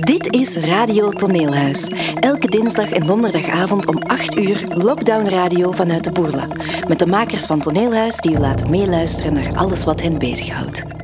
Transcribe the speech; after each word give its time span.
Dit 0.00 0.34
is 0.34 0.56
Radio 0.56 1.10
Toneelhuis. 1.10 1.88
Elke 2.14 2.46
dinsdag 2.46 2.90
en 2.90 3.06
donderdagavond 3.06 3.86
om 3.86 3.98
8 4.02 4.36
uur 4.36 4.64
Lockdown 4.68 5.28
Radio 5.28 5.72
vanuit 5.72 6.04
de 6.04 6.10
Boerla. 6.12 6.46
Met 6.88 6.98
de 6.98 7.06
makers 7.06 7.46
van 7.46 7.60
Toneelhuis 7.60 8.16
die 8.16 8.32
u 8.32 8.38
laten 8.38 8.70
meeluisteren 8.70 9.32
naar 9.32 9.56
alles 9.56 9.84
wat 9.84 10.02
hen 10.02 10.18
bezighoudt. 10.18 11.01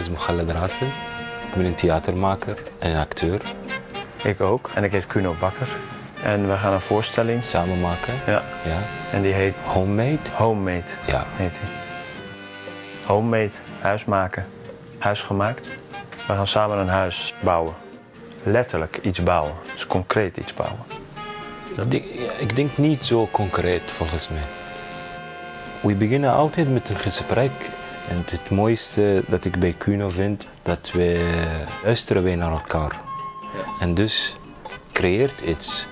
Is 0.00 0.10
Mohamed 0.10 0.50
Rassen. 0.50 0.86
Ik 1.46 1.54
ben 1.54 1.64
een 1.64 1.74
theatermaker 1.74 2.56
en 2.78 2.90
een 2.90 3.00
acteur. 3.00 3.40
Ik 4.22 4.40
ook. 4.40 4.70
En 4.74 4.84
ik 4.84 4.92
heet 4.92 5.06
Kuno 5.06 5.34
Bakker. 5.40 5.68
En 6.22 6.48
we 6.48 6.56
gaan 6.56 6.72
een 6.72 6.80
voorstelling. 6.80 7.44
Samen 7.44 7.80
maken. 7.80 8.14
Ja. 8.26 8.42
Ja. 8.64 8.78
En 9.12 9.22
die 9.22 9.32
heet 9.32 9.54
Homemade. 9.64 10.18
Homemade. 10.32 10.90
Ja. 11.06 11.24
Heet 11.36 11.60
die. 11.60 11.70
Homemade. 13.06 13.50
Huis 13.80 14.04
maken. 14.04 14.46
Huis 14.98 15.20
gemaakt. 15.20 15.68
We 16.26 16.34
gaan 16.34 16.46
samen 16.46 16.78
een 16.78 16.88
huis 16.88 17.34
bouwen. 17.40 17.74
Letterlijk 18.42 18.98
iets 19.02 19.22
bouwen. 19.22 19.52
Dus 19.72 19.86
concreet 19.86 20.36
iets 20.36 20.54
bouwen. 20.54 20.80
Ik 21.88 22.04
ik 22.38 22.56
denk 22.56 22.76
niet 22.76 23.04
zo 23.04 23.28
concreet 23.30 23.90
volgens 23.90 24.28
mij. 24.28 24.42
We 25.80 25.94
beginnen 25.94 26.32
altijd 26.32 26.72
met 26.72 26.88
een 26.88 26.96
gesprek. 26.96 27.52
En 28.10 28.24
het 28.30 28.50
mooiste 28.50 29.22
dat 29.28 29.44
ik 29.44 29.58
bij 29.60 29.74
Kuno 29.78 30.08
vind, 30.08 30.46
dat 30.62 30.90
we 30.92 31.30
luisteren 31.84 32.22
wij 32.22 32.34
naar 32.36 32.50
elkaar. 32.50 33.00
En 33.80 33.94
dus 33.94 34.36
creëert 34.92 35.40
iets 35.40 35.86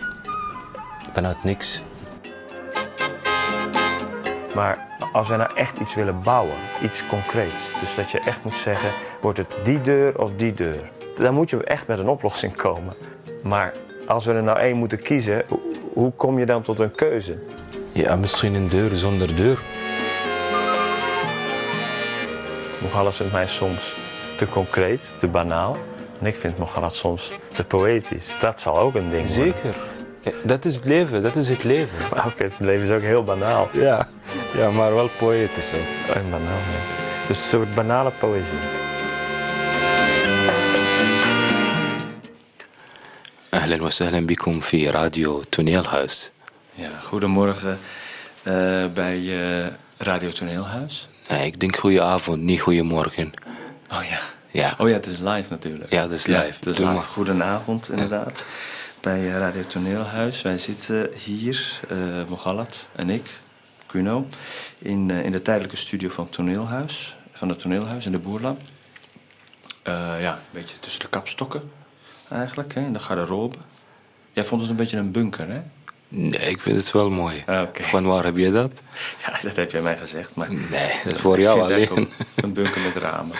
vanuit 1.12 1.44
niks. 1.44 1.82
Maar 4.54 4.86
als 5.12 5.28
wij 5.28 5.36
nou 5.36 5.50
echt 5.54 5.78
iets 5.78 5.94
willen 5.94 6.22
bouwen, 6.22 6.54
iets 6.82 7.06
concreets, 7.06 7.64
dus 7.80 7.94
dat 7.94 8.10
je 8.10 8.20
echt 8.20 8.44
moet 8.44 8.56
zeggen, 8.58 8.90
wordt 9.20 9.38
het 9.38 9.56
die 9.62 9.80
deur 9.80 10.18
of 10.20 10.30
die 10.36 10.54
deur, 10.54 10.90
dan 11.16 11.34
moet 11.34 11.50
je 11.50 11.64
echt 11.64 11.86
met 11.86 11.98
een 11.98 12.08
oplossing 12.08 12.56
komen. 12.56 12.94
Maar 13.42 13.72
als 14.06 14.24
we 14.26 14.32
er 14.32 14.42
nou 14.42 14.58
één 14.58 14.76
moeten 14.76 15.02
kiezen, 15.02 15.42
ho- 15.48 15.62
hoe 15.92 16.12
kom 16.12 16.38
je 16.38 16.46
dan 16.46 16.62
tot 16.62 16.80
een 16.80 16.90
keuze? 16.90 17.38
Ja, 17.92 18.16
misschien 18.16 18.54
een 18.54 18.68
deur 18.68 18.96
zonder 18.96 19.36
deur. 19.36 19.58
Mogalas 22.81 23.17
vindt 23.17 23.31
mij 23.31 23.47
soms 23.47 23.93
te 24.37 24.47
concreet, 24.49 25.13
te 25.17 25.27
banaal. 25.27 25.77
En 26.19 26.25
ik 26.25 26.35
vind 26.35 26.57
Mogalas 26.57 26.97
soms 26.97 27.31
te 27.53 27.63
poëtisch. 27.63 28.27
Dat 28.39 28.61
zal 28.61 28.79
ook 28.79 28.95
een 28.95 29.09
ding 29.09 29.27
worden. 29.27 29.53
Zeker. 29.53 29.75
Ja, 30.21 30.31
dat 30.43 30.65
is 30.65 30.75
het 30.75 30.85
leven, 30.85 31.23
dat 31.23 31.35
is 31.35 31.49
het 31.49 31.63
leven. 31.63 31.97
Maar 32.15 32.25
ook 32.25 32.37
het 32.37 32.53
leven 32.59 32.85
is 32.85 32.91
ook 32.91 33.01
heel 33.01 33.23
banaal. 33.23 33.69
Ja, 33.71 34.07
ja 34.53 34.71
maar 34.71 34.93
wel 34.95 35.09
poëtisch 35.17 35.73
ook. 35.73 36.15
En 36.15 36.29
banaal, 36.29 36.47
ja. 36.47 37.27
Dus 37.27 37.37
een 37.37 37.43
soort 37.43 37.75
banale 37.75 38.11
poëzie. 38.19 38.57
أهلا 43.53 43.83
وسهلا 43.83 44.25
بكم 44.25 44.59
في 44.59 44.89
راديو 44.89 45.43
Toneelhuis. 45.43 46.31
Ja, 46.75 46.89
goedemorgen 47.03 47.79
eh, 48.43 48.85
bij 48.93 49.17
eh, 49.17 49.67
Radio 49.97 50.29
Toneelhuis. 50.29 51.07
Nee, 51.28 51.46
ik 51.46 51.60
denk 51.60 51.76
goeie 51.76 52.02
avond, 52.02 52.42
niet 52.42 52.60
goeie 52.60 52.82
morgen. 52.82 53.32
Oh 53.92 54.04
ja. 54.10 54.20
Ja. 54.50 54.74
Oh 54.78 54.88
ja, 54.88 54.94
het 54.94 55.06
is 55.06 55.18
live 55.18 55.46
natuurlijk. 55.48 55.92
Ja, 55.92 56.02
dat 56.02 56.10
is 56.10 56.26
live. 56.26 56.40
het 56.40 56.66
is 56.66 56.76
Doe 56.76 56.84
live. 56.84 56.96
maar. 56.96 57.06
Goedenavond 57.06 57.90
inderdaad. 57.90 58.44
Bij 59.00 59.18
eh, 59.18 59.38
Radio 59.38 59.62
Toneelhuis. 59.66 60.42
Wij 60.42 60.58
zitten 60.58 61.10
hier, 61.24 61.80
eh 61.88 61.96
Mogallat 62.28 62.88
en 62.94 63.10
ik, 63.10 63.30
Kuno, 63.86 64.26
in, 64.78 65.10
eh, 65.10 65.24
in 65.24 65.32
de 65.32 65.42
tijdelijke 65.42 65.76
studio 65.76 66.08
van 66.08 66.28
Toneelhuis. 66.28 67.16
Van 67.32 67.48
het 67.48 67.58
Toneelhuis 67.58 68.06
in 68.06 68.12
de 68.12 68.18
Boerla. 68.18 68.56
Ja, 70.18 70.32
een 70.32 70.38
beetje 70.50 70.78
tussen 70.80 71.00
de 71.00 71.08
kapstokken 71.08 71.70
eigenlijk, 72.28 72.74
hè, 72.74 72.80
in 72.80 72.92
de 72.92 72.98
garderobe. 72.98 73.56
Jij 74.32 74.44
vond 74.44 74.60
het 74.60 74.70
een 74.70 74.76
beetje 74.76 74.96
een 74.96 75.12
bunker, 75.12 75.48
hè? 75.48 75.60
Nee, 76.08 76.50
ik 76.50 76.60
vind 76.60 76.76
het 76.76 76.90
wel 76.90 77.10
mooi. 77.10 77.42
Ah. 77.46 77.68
Van 77.72 78.04
waar 78.04 78.24
heb 78.24 78.36
je 78.36 78.50
dat? 78.50 78.70
Ja, 79.26 79.38
dat 79.42 79.56
heb 79.56 79.70
jij 79.70 79.82
mij 79.82 79.96
gezegd, 79.96 80.34
maar... 80.34 80.52
Nee, 80.52 80.90
dat 81.04 81.12
is 81.12 81.20
voor 81.20 81.40
jou 81.40 81.60
alleen. 81.60 82.08
Een, 82.34 82.52
bunker 82.52 82.80
met 82.80 82.96
ramen. 82.96 83.36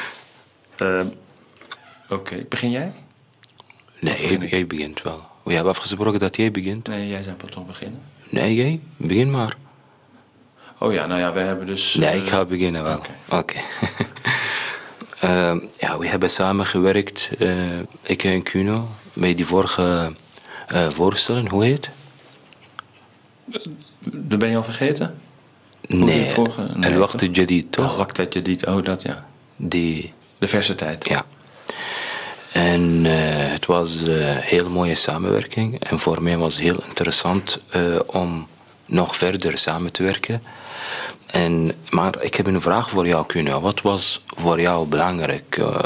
Ehm, 0.76 1.06
Oké, 2.08 2.44
begin 2.48 2.70
jij? 2.70 2.92
Nee, 4.00 4.38
jij, 4.38 4.48
jij 4.48 4.66
begint 4.66 5.02
wel. 5.02 5.20
We 5.42 5.54
hebben 5.54 5.72
afgesproken 5.72 6.18
dat 6.18 6.36
jij 6.36 6.50
begint. 6.50 6.88
Nee, 6.88 7.08
jij 7.08 7.22
zou 7.22 7.36
toch 7.50 7.66
beginnen. 7.66 8.00
Nee, 8.28 8.54
jij? 8.54 8.80
Begin 8.96 9.30
maar. 9.30 9.56
Oh 10.78 10.92
ja, 10.92 11.06
nou 11.06 11.20
ja, 11.20 11.32
we 11.32 11.40
hebben 11.40 11.66
dus... 11.66 11.94
Nee, 11.94 12.08
eh, 12.08 12.16
ik 12.16 12.28
ga 12.28 12.44
beginnen 12.44 12.82
wel. 12.82 13.02
oké. 13.28 13.56
Ehm, 15.20 15.58
ja, 15.78 15.98
we 15.98 16.08
hebben 16.08 16.30
samen 16.30 16.66
gewerkt, 16.66 17.30
eh, 17.38 17.78
ik 18.02 18.24
en 18.24 18.42
Kuno, 18.42 18.88
bij 19.12 19.34
die 19.34 19.46
vorige 19.46 20.12
eh, 20.66 20.90
voorstelling. 20.90 21.50
Hoe 21.50 21.64
heet? 21.64 21.90
Dat 24.00 24.38
ben 24.38 24.48
je 24.48 24.56
al 24.56 24.64
vergeten? 24.64 25.14
Nee, 25.86 26.24
de 26.24 26.30
vorige? 26.30 26.68
Nee, 26.74 26.90
El 26.92 26.98
Waqt 26.98 27.70
toch? 27.70 27.90
Oh, 27.90 27.96
Waqt 27.96 28.34
Jadid, 28.34 28.66
oh 28.66 28.84
dat 28.84 29.02
ja. 29.02 29.26
Die, 29.56 30.12
De 30.38 30.48
verse 30.48 30.74
tijd. 30.74 31.08
ja. 31.08 31.24
En 32.52 33.06
eh, 33.06 33.52
het 33.52 33.66
was 33.66 34.00
een 34.00 34.36
heel 34.36 34.70
mooie 34.70 34.94
samenwerking. 34.94 35.84
En 35.84 35.98
voor 35.98 36.22
mij 36.22 36.36
was 36.36 36.54
het 36.54 36.62
heel 36.62 36.82
interessant 36.88 37.60
eh, 37.68 37.98
om 38.06 38.46
nog 38.86 39.16
verder 39.16 39.58
samen 39.58 39.92
te 39.92 40.02
werken. 40.02 40.42
En, 41.26 41.72
maar 41.90 42.22
ik 42.22 42.34
heb 42.34 42.46
een 42.46 42.60
vraag 42.60 42.90
voor 42.90 43.06
jou, 43.06 43.26
Kuno. 43.26 43.60
Wat 43.60 43.80
was 43.80 44.22
voor 44.26 44.60
jou 44.60 44.86
belangrijk 44.88 45.56
eh, 45.56 45.78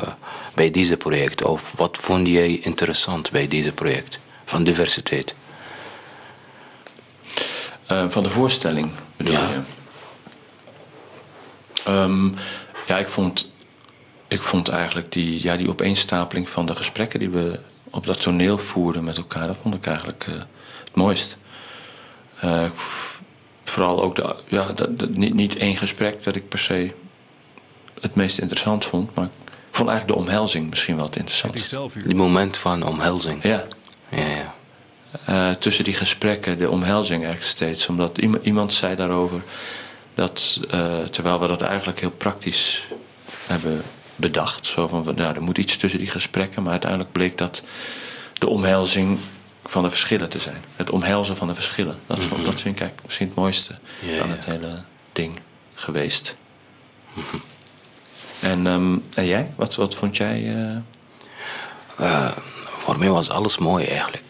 bij 0.54 0.70
deze 0.70 0.96
project? 0.96 1.44
Of 1.44 1.72
wat 1.76 1.96
vond 1.96 2.26
jij 2.28 2.58
interessant 2.58 3.30
bij 3.30 3.48
deze 3.48 3.72
project 3.72 4.18
van 4.44 4.64
diversiteit? 4.64 5.34
Eh, 7.92 8.04
van 8.08 8.22
de 8.22 8.30
voorstelling 8.30 8.90
bedoel 9.16 9.32
Ja. 9.32 9.48
je? 9.48 9.60
Ehm, 11.84 12.26
ja, 12.86 12.98
ik 12.98 13.08
vond, 13.08 13.50
ik 14.28 14.42
vond 14.42 14.68
eigenlijk 14.68 15.12
die, 15.12 15.42
ja, 15.42 15.56
die 15.56 15.68
opeenstapeling 15.68 16.48
van 16.48 16.66
de 16.66 16.74
gesprekken 16.74 17.18
die 17.18 17.30
we 17.30 17.60
op 17.90 18.06
dat 18.06 18.20
toneel 18.20 18.58
voerden 18.58 19.04
met 19.04 19.16
elkaar, 19.16 19.46
dat 19.46 19.56
vond 19.62 19.74
ik 19.74 19.86
eigenlijk 19.86 20.24
eh, 20.28 20.34
het 20.84 20.94
mooist. 20.94 21.36
Eh, 22.40 22.64
vooral 23.64 24.02
ook 24.02 24.14
de, 24.16 24.36
ja, 24.48 24.72
dat, 24.72 24.98
dat- 24.98 25.10
niet, 25.10 25.34
niet 25.34 25.56
één 25.56 25.76
gesprek 25.76 26.22
dat 26.22 26.36
ik 26.36 26.48
per 26.48 26.58
se 26.58 26.92
het 28.00 28.14
meest 28.14 28.38
interessant 28.38 28.84
vond, 28.84 29.14
maar 29.14 29.24
ik 29.44 29.78
vond 29.78 29.88
eigenlijk 29.88 30.18
de 30.18 30.24
omhelzing 30.26 30.68
misschien 30.70 30.96
wel 30.96 31.04
het 31.04 31.16
interessantst. 31.16 31.70
Die 32.04 32.14
moment 32.14 32.56
van 32.56 32.82
omhelzing. 32.82 33.42
Ja, 33.42 33.64
Ja, 34.08 34.26
ja. 34.26 34.54
Eh, 35.26 35.50
tussen 35.50 35.84
die 35.84 35.94
gesprekken 35.94 36.58
de 36.58 36.70
omhelzing 36.70 37.24
eigenlijk 37.24 37.52
steeds. 37.54 37.86
Omdat 37.86 38.18
iem- 38.18 38.40
iemand 38.42 38.72
zei 38.72 38.94
daarover 38.94 39.42
dat, 40.14 40.60
eh, 40.70 40.98
terwijl 40.98 41.40
we 41.40 41.46
dat 41.46 41.60
eigenlijk 41.60 42.00
heel 42.00 42.10
praktisch 42.10 42.86
hebben 43.46 43.82
bedacht. 44.16 44.66
Zo 44.66 44.88
van, 44.88 45.12
nou, 45.16 45.34
er 45.34 45.42
moet 45.42 45.58
iets 45.58 45.76
tussen 45.76 45.98
die 45.98 46.10
gesprekken, 46.10 46.62
maar 46.62 46.70
uiteindelijk 46.72 47.12
bleek 47.12 47.38
dat 47.38 47.62
de 48.38 48.48
omhelzing 48.48 49.18
van 49.64 49.82
de 49.82 49.88
verschillen 49.88 50.28
te 50.28 50.38
zijn. 50.38 50.62
Het 50.76 50.90
omhelzen 50.90 51.36
van 51.36 51.46
de 51.46 51.54
verschillen. 51.54 51.96
Dat, 52.06 52.24
vond- 52.24 52.44
dat 52.44 52.60
vind 52.60 52.74
ik 52.74 52.80
eigenlijk 52.80 53.02
misschien 53.04 53.26
het 53.26 53.36
mooiste 53.36 53.72
Ja, 54.00 54.22
aan 54.22 54.30
het 54.30 54.44
hele 54.44 54.82
ding 55.12 55.38
geweest. 55.74 56.36
En, 58.40 58.66
ehm, 58.66 58.96
en 59.14 59.26
jij? 59.26 59.52
Wat, 59.56 59.74
wat 59.74 59.94
vond 59.94 60.16
jij? 60.16 60.56
Eh, 61.96 62.30
voor 62.78 62.98
mij 62.98 63.08
was 63.10 63.30
alles 63.30 63.58
mooi 63.58 63.84
eigenlijk. 63.86 64.21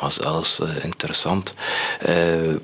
Was 0.00 0.20
alles 0.20 0.60
eh, 0.60 0.84
interessant. 0.84 1.54
Eh, 2.00 2.54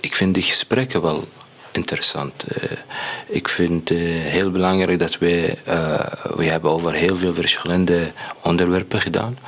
ik 0.00 0.14
vind 0.14 0.34
die 0.34 0.42
gesprekken 0.42 1.02
wel 1.02 1.28
interessant. 1.72 2.42
Eh, 2.42 2.78
ik 3.26 3.48
vind 3.48 3.88
het 3.88 3.98
heel 3.98 4.50
belangrijk 4.50 4.98
dat 4.98 5.18
we, 5.18 5.58
we 6.36 6.44
hebben 6.44 6.70
over 6.70 6.92
heel 6.92 7.16
veel 7.16 7.34
verschillende 7.34 8.12
onderwerpen 8.42 9.00
gedaan. 9.00 9.38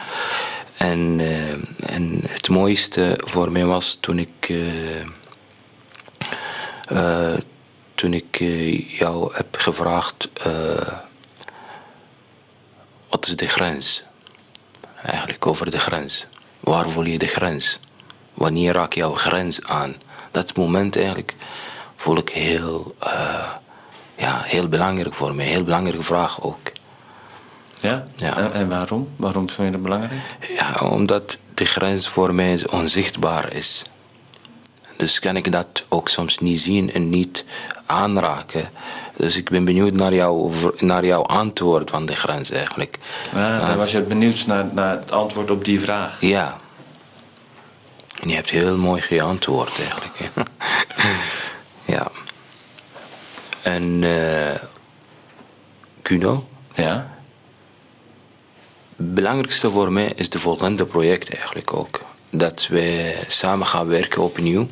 En, 0.76 1.20
en 1.86 2.20
het 2.28 2.48
mooiste 2.48 3.20
voor 3.24 3.52
mij 3.52 3.64
was 3.64 3.98
toen 4.00 4.18
ik, 4.18 4.52
toen 7.94 8.14
ik 8.14 8.36
jou 8.98 9.34
heb 9.34 9.56
gevraagd. 9.58 10.28
wat 13.08 13.26
is 13.26 13.36
de 13.36 13.48
grens? 13.48 14.04
Eigenlijk 15.02 15.46
over 15.46 15.70
de 15.70 15.78
grens. 15.78 16.26
Waar 16.66 16.88
voel 16.88 17.04
je 17.04 17.18
de 17.18 17.26
grens? 17.26 17.80
Wanneer 18.34 18.72
raak 18.72 18.92
je 18.92 19.00
jouw 19.00 19.14
grens 19.14 19.62
aan? 19.62 19.94
Dat 20.30 20.56
moment 20.56 20.96
eigenlijk 20.96 21.34
voel 21.96 22.18
ik 22.18 22.28
heel, 22.28 22.94
eh, 22.98 23.50
ja, 24.16 24.42
heel 24.44 24.68
belangrijk 24.68 25.14
voor 25.14 25.34
mij. 25.34 25.46
Heel 25.46 25.64
belangrijke 25.64 26.02
vraag 26.02 26.42
ook. 26.42 26.72
Ja? 27.80 28.06
Ja. 28.14 28.36
En, 28.36 28.52
en 28.52 28.68
waarom? 28.68 29.08
Waarom 29.16 29.50
vind 29.50 29.66
je 29.66 29.72
dat 29.72 29.82
belangrijk? 29.82 30.20
Ja, 30.48 30.88
omdat 30.88 31.38
de 31.54 31.64
grens 31.64 32.08
voor 32.08 32.34
mij 32.34 32.62
onzichtbaar 32.70 33.52
is. 33.52 33.84
Dus 34.96 35.18
kan 35.18 35.36
ik 35.36 35.52
dat 35.52 35.84
ook 35.88 36.08
soms 36.08 36.38
niet 36.38 36.60
zien 36.60 36.92
en 36.92 37.10
niet 37.10 37.44
aanraken. 37.86 38.70
Dus 39.16 39.36
ik 39.36 39.50
ben 39.50 39.64
benieuwd 39.64 39.92
naar, 39.92 40.14
jou, 40.14 40.52
naar 40.76 41.04
jouw 41.04 41.22
antwoord 41.22 41.90
van 41.90 42.06
de 42.06 42.16
grens 42.16 42.50
eigenlijk. 42.50 42.98
Ja, 43.34 43.66
dan 43.66 43.76
was 43.76 43.90
je 43.92 44.00
benieuwd 44.00 44.46
naar, 44.46 44.64
naar 44.72 44.98
het 44.98 45.12
antwoord 45.12 45.50
op 45.50 45.64
die 45.64 45.80
vraag. 45.80 46.20
Ja. 46.20 46.56
En 48.22 48.28
je 48.28 48.34
hebt 48.34 48.50
heel 48.50 48.76
mooi 48.76 49.00
geantwoord 49.02 49.78
eigenlijk. 49.78 50.48
ja. 51.96 52.08
En 53.62 54.04
eh 54.04 54.54
Kuno, 56.02 56.48
Ja? 56.74 57.14
het 58.96 59.14
belangrijkste 59.14 59.70
voor 59.70 59.92
mij 59.92 60.12
is 60.14 60.30
de 60.30 60.38
volgende 60.38 60.84
project 60.84 61.34
eigenlijk 61.34 61.72
ook. 61.72 62.00
Dat 62.30 62.66
wij 62.66 63.16
samen 63.28 63.66
gaan 63.66 63.86
werken 63.86 64.22
opnieuw. 64.22 64.68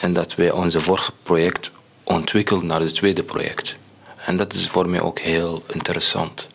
En 0.00 0.12
dat 0.12 0.34
wij 0.34 0.50
onze 0.50 0.80
vorige 0.80 1.12
project 1.22 1.70
ontwikkelen 2.10 2.66
naar 2.66 2.80
het 2.80 2.94
tweede 2.94 3.22
project. 3.22 3.76
En 4.16 4.36
dat 4.36 4.52
is 4.52 4.68
voor 4.68 4.88
mij 4.88 5.00
ook 5.00 5.18
heel 5.18 5.62
interessant. 5.66 6.48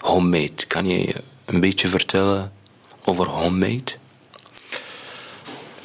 Homemade. 0.00 0.66
Kan 0.66 0.86
je 0.86 1.22
een 1.44 1.60
beetje 1.60 1.88
vertellen 1.88 2.52
over 3.04 3.26
homemade? 3.26 3.92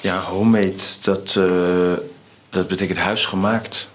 Ja, 0.02 0.20
homemade, 0.20 0.84
dat, 1.02 1.36
eh, 1.36 1.94
dat 2.50 2.68
betekent 2.68 2.98
huisgemaakt. 2.98 3.90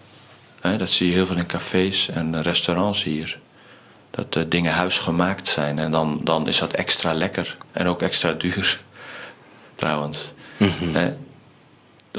Dat 0.60 0.90
zie 0.90 1.06
je 1.08 1.12
heel 1.12 1.26
veel 1.26 1.36
in 1.36 1.46
cafés 1.46 2.08
en 2.08 2.42
restaurants 2.42 3.02
hier. 3.02 3.38
Dat 4.10 4.36
eh, 4.36 4.42
dingen 4.48 4.72
huisgemaakt 4.72 5.48
zijn 5.48 5.78
en 5.78 5.90
dan, 5.90 6.20
dan 6.22 6.48
is 6.48 6.58
dat 6.58 6.72
extra 6.72 7.14
lekker 7.14 7.56
en 7.72 7.86
ook 7.86 8.02
extra 8.02 8.32
duur. 8.32 8.80
Trouwens. 9.74 10.32
Hè? 10.82 11.14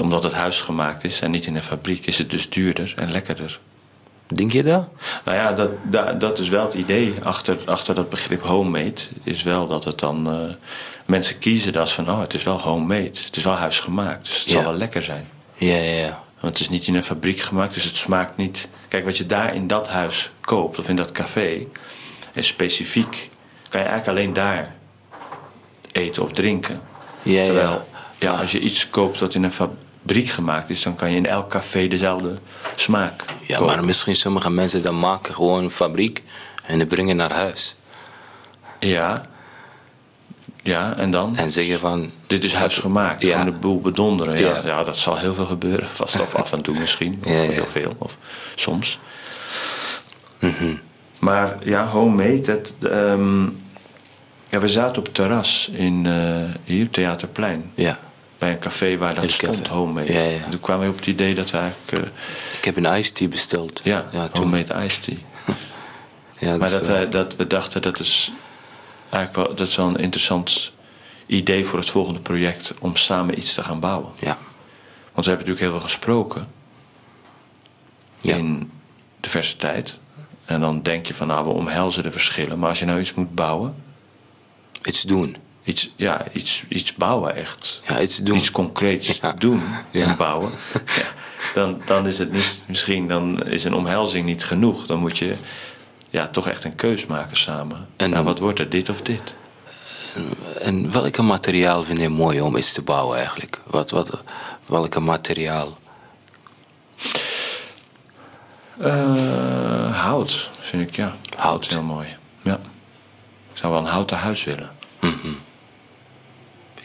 Omdat 0.01 0.23
het 0.23 0.33
huisgemaakt 0.33 1.03
is 1.03 1.21
en 1.21 1.31
niet 1.31 1.45
in 1.45 1.55
een 1.55 1.63
fabriek, 1.63 2.05
is 2.05 2.17
het 2.17 2.29
dus 2.29 2.49
duurder 2.49 2.93
en 2.95 3.11
lekkerder. 3.11 3.59
Denk 4.27 4.51
je 4.51 4.63
dat? 4.63 4.87
Nou 5.25 5.37
ja, 5.37 5.53
dat, 5.53 5.69
dat, 5.83 6.19
dat 6.21 6.39
is 6.39 6.49
wel 6.49 6.63
het 6.65 6.73
idee 6.73 7.13
achter, 7.23 7.57
achter 7.65 7.95
dat 7.95 8.09
begrip 8.09 8.41
homemade. 8.43 9.01
Is 9.23 9.43
wel 9.43 9.67
dat 9.67 9.83
het 9.83 9.99
dan. 9.99 10.29
eh, 10.31 10.55
mensen 11.05 11.39
kiezen 11.39 11.73
dat 11.73 11.91
van, 11.91 12.09
oh, 12.09 12.19
het 12.19 12.33
is 12.33 12.43
wel 12.43 12.61
homemade. 12.61 13.03
Het 13.25 13.35
is 13.35 13.43
wel 13.43 13.53
huisgemaakt, 13.53 14.25
dus 14.25 14.37
het 14.37 14.45
Ja. 14.45 14.51
zal 14.53 14.63
wel 14.63 14.73
lekker 14.73 15.01
zijn. 15.01 15.27
Ja, 15.55 15.75
ja, 15.75 15.91
ja. 15.97 16.23
Want 16.39 16.53
het 16.57 16.59
is 16.59 16.69
niet 16.69 16.87
in 16.87 16.95
een 16.95 17.03
fabriek 17.03 17.39
gemaakt, 17.39 17.73
dus 17.73 17.83
het 17.83 17.97
smaakt 17.97 18.37
niet. 18.37 18.69
Kijk, 18.87 19.05
wat 19.05 19.17
je 19.17 19.25
daar 19.25 19.55
in 19.55 19.67
dat 19.67 19.87
huis 19.89 20.31
koopt, 20.41 20.79
of 20.79 20.89
in 20.89 20.95
dat 20.95 21.11
café, 21.11 21.65
is 22.33 22.47
specifiek. 22.47 23.29
Kan 23.69 23.81
je 23.81 23.87
eigenlijk 23.87 24.17
alleen 24.17 24.33
daar 24.33 24.75
eten 25.91 26.23
of 26.23 26.31
drinken. 26.31 26.81
Ja, 27.23 27.41
ja. 27.41 27.45
Terwijl, 27.45 27.87
ja, 28.19 28.31
als 28.39 28.51
je 28.51 28.59
iets 28.59 28.89
koopt 28.89 29.19
wat 29.19 29.33
in 29.33 29.43
een 29.43 29.51
fabriek 29.51 29.83
gemaakt 30.13 30.69
is, 30.69 30.83
dan 30.83 30.95
kan 30.95 31.11
je 31.11 31.17
in 31.17 31.25
elk 31.25 31.49
café 31.49 31.87
dezelfde 31.87 32.37
smaak. 32.75 33.23
Ja, 33.47 33.57
kopen. 33.57 33.75
maar 33.75 33.85
misschien 33.85 34.15
sommige 34.15 34.49
mensen 34.49 34.81
dan 34.83 34.99
maken 34.99 35.33
gewoon 35.33 35.63
een 35.63 35.71
fabriek 35.71 36.23
en 36.65 36.77
die 36.77 36.87
brengen 36.87 37.15
naar 37.15 37.33
huis. 37.33 37.75
Ja. 38.79 39.21
Ja, 40.63 40.95
en 40.97 41.11
dan? 41.11 41.37
En 41.37 41.51
zeggen 41.51 41.79
van... 41.79 42.11
Dit 42.27 42.43
is 42.43 42.53
huisgemaakt, 42.53 43.21
Ja. 43.21 43.43
de 43.43 43.51
boel 43.51 43.79
bedonderen. 43.81 44.39
Ja. 44.39 44.55
Ja. 44.55 44.65
Ja. 44.65 44.83
dat 44.83 44.97
zal 44.97 45.17
heel 45.17 45.33
veel 45.33 45.45
gebeuren. 45.45 45.89
Vast 45.89 46.19
of 46.19 46.35
af 46.35 46.51
en 46.51 46.61
toe 46.61 46.79
misschien. 46.79 47.21
Of 47.25 47.31
Ja, 47.31 47.37
heel 47.39 47.65
veel. 47.65 47.95
Of 47.97 48.17
soms. 48.55 48.99
Mhm. 50.39 50.75
Maar 51.19 51.57
ja, 51.63 51.85
homemade. 51.87 52.51
Het, 52.51 52.73
ehm, 52.89 53.43
ja, 54.49 54.59
we 54.59 54.69
zaten 54.69 54.97
op 54.97 55.05
het 55.05 55.13
terras 55.13 55.69
in, 55.73 56.05
eh, 56.05 56.55
hier, 56.63 56.89
Theaterplein. 56.89 57.71
Ja, 57.73 57.99
Bij 58.37 58.51
een 58.51 58.59
café 58.59 58.97
waar 58.97 59.15
dat 59.15 59.31
stond, 59.31 59.61
café. 59.61 59.73
homemade. 59.73 60.13
Ja, 60.13 60.21
ja. 60.21 60.43
En 60.43 60.49
Toen 60.51 60.59
kwamen 60.59 60.85
we 60.85 60.91
op 60.91 60.97
het 60.97 61.07
idee 61.07 61.35
dat 61.35 61.51
we 61.51 61.57
eigenlijk... 61.57 61.91
eh, 62.05 62.11
ik 62.57 62.65
heb 62.65 62.77
een 62.77 62.97
iced 62.97 63.15
tea 63.15 63.27
besteld. 63.27 63.81
ja, 63.83 64.05
ja 64.11 64.27
toen. 64.27 64.43
homemade 64.43 64.83
iced 64.85 65.03
tea. 65.03 65.15
Ja, 66.39 66.57
Maar 66.57 66.69
dat, 66.69 66.87
wel- 66.87 66.95
wij, 66.95 67.09
dat 67.09 67.35
we 67.35 67.47
dachten, 67.47 67.81
dat 67.81 67.99
is 67.99 68.31
eigenlijk 69.09 69.47
wel, 69.47 69.55
dat 69.55 69.67
is 69.67 69.75
wel 69.75 69.87
een 69.87 69.95
interessant 69.95 70.71
idee 71.25 71.65
voor 71.65 71.79
het 71.79 71.89
volgende 71.89 72.19
project 72.19 72.73
om 72.79 72.95
samen 72.95 73.37
iets 73.37 73.53
te 73.53 73.63
gaan 73.63 73.79
bouwen. 73.79 74.11
Ja, 74.19 74.37
Want 75.13 75.25
we 75.25 75.31
hebben 75.31 75.47
natuurlijk 75.47 75.59
heel 75.59 75.71
veel 75.71 75.79
gesproken 75.79 76.47
in 78.21 78.71
diversiteit. 79.19 79.97
En 80.45 80.59
dan 80.59 80.81
denk 80.81 81.05
je 81.05 81.13
van 81.13 81.27
nou, 81.27 81.45
we 81.45 81.51
omhelzen 81.51 82.03
de 82.03 82.11
verschillen. 82.11 82.59
Maar 82.59 82.69
als 82.69 82.79
je 82.79 82.85
nou 82.85 82.99
iets 82.99 83.13
moet 83.13 83.35
bouwen, 83.35 83.75
iets 84.83 85.01
doen. 85.01 85.37
Iets, 85.65 85.89
ja, 85.95 86.25
iets, 86.33 86.63
iets 86.69 86.93
bouwen 86.95 87.35
echt. 87.35 87.81
Ja, 87.87 88.01
iets 88.01 88.17
doen. 88.17 88.37
Iets 88.37 88.51
concreets 88.51 89.19
Ja. 89.21 89.31
doen 89.31 89.63
Ja. 89.91 90.05
en 90.07 90.15
bouwen. 90.17 90.51
ja, 90.95 91.05
dan, 91.53 91.81
dan 91.85 92.07
is 92.07 92.17
het 92.17 92.31
niet, 92.31 92.63
misschien 92.67 93.07
dan 93.07 93.43
is 93.43 93.63
een 93.63 93.73
omhelzing 93.75 94.25
niet 94.25 94.43
genoeg. 94.43 94.85
Dan 94.85 94.99
moet 94.99 95.17
je 95.17 95.35
ja, 96.09 96.27
toch 96.27 96.47
echt 96.47 96.63
een 96.63 96.75
keus 96.75 97.05
maken 97.05 97.37
samen. 97.37 97.77
En 97.77 97.85
nou, 98.09 98.11
dan- 98.13 98.23
wat 98.23 98.39
wordt 98.39 98.59
er, 98.59 98.69
dit 98.69 98.89
of 98.89 99.01
dit? 99.01 99.33
En 100.59 100.91
welke 100.91 101.21
materiaal 101.21 101.83
vind 101.83 101.99
je 101.99 102.09
mooi 102.09 102.41
om 102.41 102.55
iets 102.57 102.73
te 102.73 102.81
bouwen 102.81 103.17
eigenlijk? 103.17 103.61
Wat, 103.65 103.89
wat, 103.89 104.21
welke 104.65 104.99
materiaal? 104.99 105.77
Eh, 108.79 109.97
hout, 110.01 110.49
vind 110.61 110.87
ik, 110.89 110.95
ja. 110.95 111.15
Hout. 111.37 111.67
heel 111.67 111.81
mooi. 111.81 112.07
Ja. 112.41 112.53
Ik 113.53 113.57
zou 113.61 113.73
wel 113.73 113.81
een 113.81 113.87
houten 113.91 114.17
huis 114.17 114.43
willen. 114.43 114.69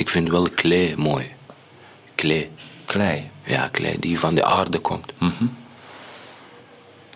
Ik 0.00 0.08
vind 0.08 0.29
wel 0.31 0.49
klei 0.55 0.97
mooi. 0.97 1.31
Klei. 2.14 2.50
Klei, 2.85 3.31
Ja, 3.44 3.69
klei 3.69 3.99
die 3.99 4.19
van 4.19 4.35
de 4.35 4.44
aarde 4.44 4.79
komt. 4.79 5.12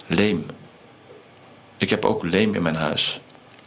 leem. 0.07 0.47
Ik 1.77 1.91
heb 1.91 2.05
ook 2.05 2.23
leem 2.23 2.55
in 2.55 2.63
mijn 2.63 2.75
huis. 2.75 3.21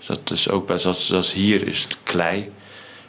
Dat 0.06 0.32
is 0.32 0.50
ook 0.50 0.68
bij, 0.68 0.78
zoals, 0.78 1.06
zoals 1.08 1.34
hier 1.34 1.68
is 1.68 1.88
klei, 2.04 2.52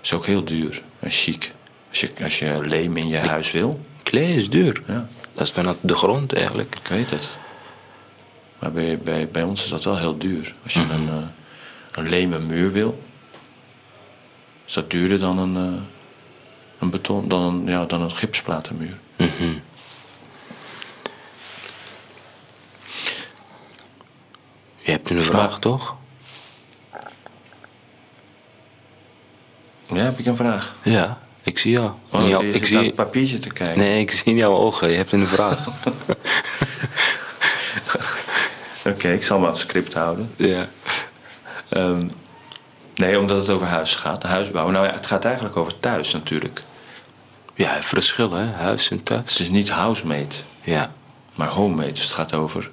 is 0.02 0.12
ook 0.12 0.26
heel 0.26 0.44
duur 0.44 0.82
en 1.00 1.10
chic. 1.10 1.52
Als 1.88 2.00
je, 2.00 2.10
als 2.22 2.38
je 2.38 2.60
leem 2.62 2.96
in 2.96 3.08
je 3.08 3.16
huis 3.18 3.50
wil, 3.52 3.80
Klei 4.02 4.34
is 4.34 4.50
duur. 4.50 4.82
ja, 4.86 5.08
Dat 5.34 5.46
is 5.46 5.52
vanuit 5.52 5.76
de 5.80 5.96
grond 5.96 6.32
eigenlijk. 6.34 6.74
ik 6.80 6.86
weet 6.88 7.10
het. 7.10 7.28
Maar 8.58 8.72
bij, 8.72 8.98
bij, 8.98 9.28
bij 9.28 9.42
ons 9.42 9.64
is 9.64 9.70
dat 9.70 9.84
wel 9.84 9.98
heel 9.98 10.18
duur. 10.18 10.54
Als 10.64 10.72
je 10.74 10.80
een, 10.80 11.08
eh, 11.08 11.14
een 11.92 12.08
lemen 12.08 12.46
muur 12.46 12.72
wil, 12.72 13.02
is 14.66 14.72
dat 14.72 14.90
duurder 14.90 15.18
dan 15.18 15.38
een, 15.38 15.56
eh, 15.56 15.80
een 16.78 16.90
beton, 16.90 17.28
dan 17.28 17.42
een, 17.42 17.66
ja, 17.66 17.84
dan 17.84 18.02
een 18.02 18.16
gipsplatenmuur. 18.16 18.98
Je 24.76 24.90
hebt 24.94 25.10
een 25.10 25.22
vraag 25.22 25.58
toch? 25.58 25.96
Ja, 29.86 29.96
heb 29.96 30.18
ik 30.18 30.26
een 30.26 30.36
vraag? 30.36 30.74
Ja, 30.82 31.18
ik 31.42 31.58
zie 31.58 31.70
jou. 31.72 31.90
Oh, 32.10 32.28
jou- 32.28 32.44
ik 32.46 32.52
zit 32.52 32.60
naar 32.60 32.66
zie, 32.68 32.78
het 32.78 32.94
papiertje 32.94 33.38
te 33.38 33.52
kijken. 33.52 33.78
nee, 33.78 34.00
ik 34.00 34.10
zie 34.10 34.24
in 34.32 34.36
jouw 34.36 34.56
ogen. 34.56 34.90
Je 34.90 34.96
hebt 34.96 35.12
een 35.12 35.26
vraag. 35.26 35.66
Oké, 38.86 39.08
ik 39.12 39.24
zal 39.24 39.38
me 39.38 39.44
aan 39.44 39.50
het 39.52 39.60
script 39.60 39.94
houden. 39.94 40.30
ja. 40.36 40.68
Ehm, 41.68 42.08
nee, 42.98 43.18
omdat 43.18 43.36
het 43.36 43.48
over 43.48 43.66
huis 43.66 43.94
gaat, 43.94 44.22
huisbouwen. 44.22 44.74
Nou 44.74 44.86
ja, 44.86 44.92
het 44.92 45.06
gaat 45.06 45.24
eigenlijk 45.24 45.56
over 45.56 45.80
thuis 45.80 46.12
natuurlijk. 46.12 46.60
Ja, 47.54 47.82
verschil 47.82 48.32
hè, 48.32 48.44
huis 48.52 48.90
en 48.90 48.96
Het 48.96 49.06
thuis. 49.06 49.40
is 49.40 49.48
niet 49.48 49.70
housemade, 49.70 50.34
Ja, 50.62 50.92
maar 51.34 51.48
homemade. 51.48 51.92
Dus 51.92 52.02
het 52.02 52.12
gaat 52.12 52.34
over 52.34 52.70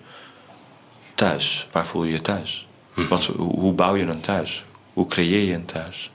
thuis. 1.16 1.68
Waar 1.72 1.86
voel 1.86 2.04
je 2.04 2.12
je 2.12 2.22
thuis? 2.22 2.68
Wat, 2.94 3.26
hoe, 3.26 3.60
hoe 3.60 3.74
bouw 3.74 3.96
je 3.96 4.04
een 4.06 4.22
thuis? 4.22 4.64
Hoe 4.94 5.08
creëer 5.08 5.44
je 5.44 5.54
een 5.54 5.66
thuis? 5.66 6.12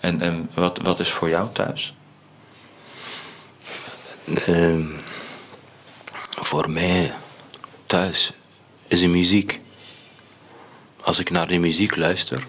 En, 0.00 0.20
en 0.20 0.50
wat, 0.54 0.78
wat 0.82 1.00
is 1.00 1.10
voor 1.10 1.28
jou 1.28 1.48
thuis? 1.52 1.94
Ehm, 4.46 4.86
voor 6.40 6.70
mij 6.70 7.14
thuis 7.86 8.32
is 8.88 9.00
de 9.00 9.08
muziek. 9.08 9.60
Als 11.02 11.18
ik 11.18 11.30
naar 11.30 11.46
de 11.46 11.58
muziek 11.58 11.96
luister, 11.96 12.44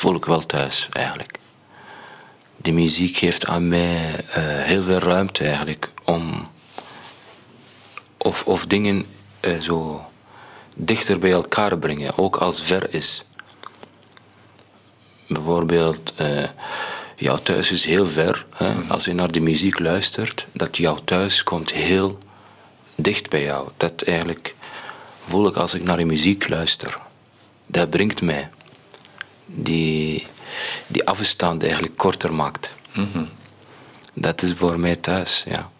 voel 0.00 0.14
ik 0.14 0.24
wel 0.24 0.46
thuis 0.46 0.88
eigenlijk. 0.92 1.38
De 2.56 2.72
muziek 2.72 3.16
geeft 3.16 3.46
aan 3.46 3.68
mij 3.68 4.24
eh, 4.30 4.42
heel 4.42 4.82
veel 4.82 4.98
ruimte 4.98 5.44
eigenlijk 5.44 5.90
om 6.04 6.48
of, 8.16 8.44
of 8.46 8.66
dingen 8.66 9.06
eh, 9.40 9.58
zo 9.58 10.04
dichter 10.74 11.18
bij 11.18 11.32
elkaar 11.32 11.78
brengen, 11.78 12.18
ook 12.18 12.36
als 12.36 12.62
ver 12.62 12.94
is. 12.94 13.24
Bijvoorbeeld, 15.28 16.12
eh, 16.16 16.48
jouw 17.16 17.36
thuis 17.36 17.72
is 17.72 17.84
heel 17.84 18.06
ver. 18.06 18.46
Hè? 18.54 18.74
Als 18.88 19.04
je 19.04 19.14
naar 19.14 19.32
de 19.32 19.40
muziek 19.40 19.78
luistert, 19.78 20.46
dat 20.52 20.76
jouw 20.76 20.98
thuis 21.04 21.42
komt 21.42 21.72
heel 21.72 22.18
dicht 22.94 23.30
bij 23.30 23.42
jou. 23.42 23.68
Dat 23.76 24.02
eigenlijk 24.02 24.54
voel 25.26 25.46
ik 25.46 25.56
als 25.56 25.74
ik 25.74 25.82
naar 25.82 25.96
de 25.96 26.04
muziek 26.04 26.48
luister. 26.48 26.98
Dat 27.66 27.90
brengt 27.90 28.22
mij. 28.22 28.50
Die, 29.54 30.26
die 30.86 31.06
afstand 31.06 31.62
eigenlijk 31.62 31.96
korter 31.96 32.34
maakt. 32.34 32.74
Dat 34.14 34.42
is 34.42 34.52
voor 34.52 34.78
mij 34.80 34.96
thuis, 34.96 35.44
ja. 35.46 35.70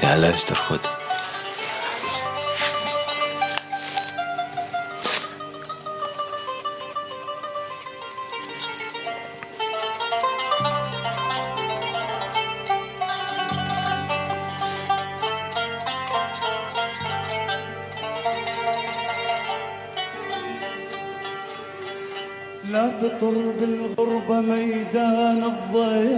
Ja, 0.00 0.16
luister 0.16 0.56
goed. 0.56 0.90
ميدان 24.94 25.44
الضيق 25.44 26.09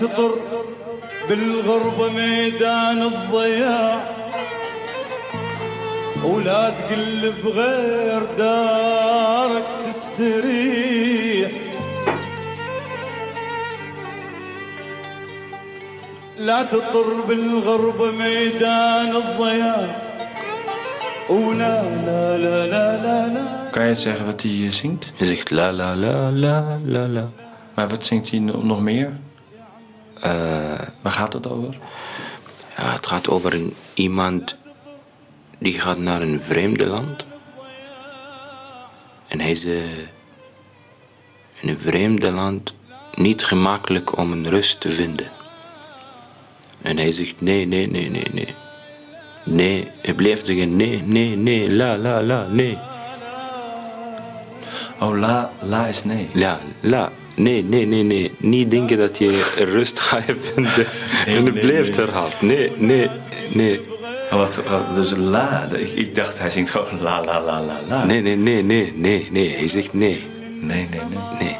تطر 0.00 0.34
بالغربة 1.28 2.08
ميدان 2.12 3.02
الضياع 3.02 4.00
ولا 6.24 6.70
تقلب 6.70 7.46
غير 7.46 8.22
دارك 8.38 9.64
تستريح 9.86 11.50
لا 16.38 16.62
تطر 16.62 17.20
بالغربة 17.28 18.10
ميدان 18.10 19.16
الضياع 19.16 19.86
ولا 21.30 21.82
لا 22.06 22.38
لا 22.38 22.66
لا 22.66 22.86
لا 23.02 23.26
لا 23.34 23.62
Kan 23.72 23.86
je 23.88 23.94
zeggen 23.94 24.26
wat 24.26 24.42
hij 24.42 24.50
eh, 24.66 24.70
zingt? 24.72 25.12
Je 25.16 25.24
zegt 25.26 25.50
la 25.50 25.72
la 25.72 25.94
la 25.96 26.30
la 26.30 26.78
la 26.84 27.06
la. 27.08 27.24
Maar 27.74 27.88
wat 27.88 28.06
zingt 28.06 28.30
hij 28.30 28.38
no- 28.38 28.62
nog 28.62 28.80
meer? 28.80 29.10
Eh, 30.22 30.30
Waar 31.00 31.12
gaat 31.12 31.32
het 31.32 31.46
over? 31.50 31.78
ja, 32.76 32.92
het 32.92 33.06
gaat 33.06 33.28
over 33.28 33.54
een, 33.54 33.74
iemand 33.94 34.56
die 35.58 35.80
gaat 35.80 35.98
naar 35.98 36.22
een 36.22 36.40
vreemde 36.40 36.86
land. 36.86 37.26
En 39.28 39.40
hij 39.40 39.50
is 39.50 39.64
eh, 39.64 39.98
in 41.60 41.68
een 41.68 41.78
vreemde 41.78 42.30
land 42.30 42.74
niet 43.14 43.44
gemakkelijk 43.44 44.18
om 44.18 44.32
een 44.32 44.48
rust 44.48 44.80
te 44.80 44.90
vinden. 44.90 45.30
En 46.82 46.96
hij 46.96 47.12
zegt 47.12 47.40
nee, 47.40 47.66
nee, 47.66 47.90
nee, 47.90 48.10
nee, 48.10 48.26
nee. 48.32 48.54
Nee, 49.44 49.90
hij 50.02 50.14
blijft 50.14 50.46
zeggen 50.46 50.76
nee, 50.76 51.02
nee, 51.02 51.36
nee, 51.36 51.74
la, 51.74 51.96
la, 51.98 52.22
la, 52.22 52.46
nee. 52.46 52.78
Oh, 55.00 55.18
la, 55.18 55.50
la 55.62 55.86
is 55.86 56.04
nee. 56.04 56.28
La, 56.32 56.58
la, 56.80 57.10
nee, 57.34 57.62
nee, 57.64 57.86
nee, 57.86 58.02
nee. 58.02 58.34
Niet 58.36 58.70
denken 58.70 58.98
dat 58.98 59.18
je 59.18 59.52
rust 59.56 60.00
gaat 60.00 60.24
vinden. 60.54 60.86
Nee, 61.26 61.36
en 61.36 61.44
het 61.44 61.54
nee, 61.54 61.62
blijft 61.64 61.96
nee. 61.96 62.06
herhaald. 62.06 62.40
Nee, 62.40 62.72
nee, 62.76 63.08
nee. 63.52 63.80
Oh, 64.30 64.38
wat, 64.38 64.62
wat- 64.68 64.94
dus 64.94 65.12
la. 65.16 65.68
Ik, 65.76 65.88
ik 65.88 66.14
dacht 66.14 66.38
hij 66.38 66.50
zingt 66.50 66.70
gewoon 66.70 67.00
la, 67.00 67.24
la, 67.24 67.40
la, 67.40 67.62
la, 67.62 67.80
la. 67.88 68.04
Nee, 68.04 68.20
nee, 68.20 68.36
nee, 68.36 68.62
nee, 68.62 68.92
nee, 68.96 69.28
nee. 69.32 69.56
Hij 69.56 69.68
zegt 69.68 69.92
nee, 69.92 70.26
nee, 70.60 70.88
nee. 70.90 71.00
nee. 71.00 71.18
nee. 71.38 71.56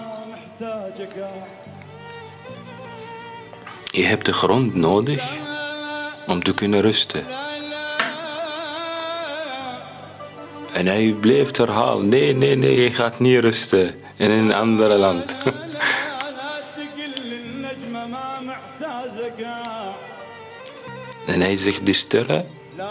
Je 3.90 4.04
hebt 4.04 4.24
de 4.26 4.32
grond 4.32 4.74
nodig 4.74 5.30
om 6.26 6.42
te 6.42 6.54
kunnen 6.54 6.80
rusten. 6.80 7.24
En 10.72 10.86
hij 10.86 11.14
blijft 11.20 11.56
herhalen: 11.56 12.08
nee, 12.08 12.34
nee, 12.34 12.56
nee, 12.56 12.80
je 12.82 12.90
gaat 12.90 13.20
niet 13.20 13.40
rusten 13.40 13.94
in 14.22 14.30
een 14.30 14.54
ander 14.54 14.96
land. 14.96 15.36
en 21.26 21.40
hij 21.40 21.56
zegt, 21.56 21.86
die 21.86 21.94
sterren, 21.94 22.46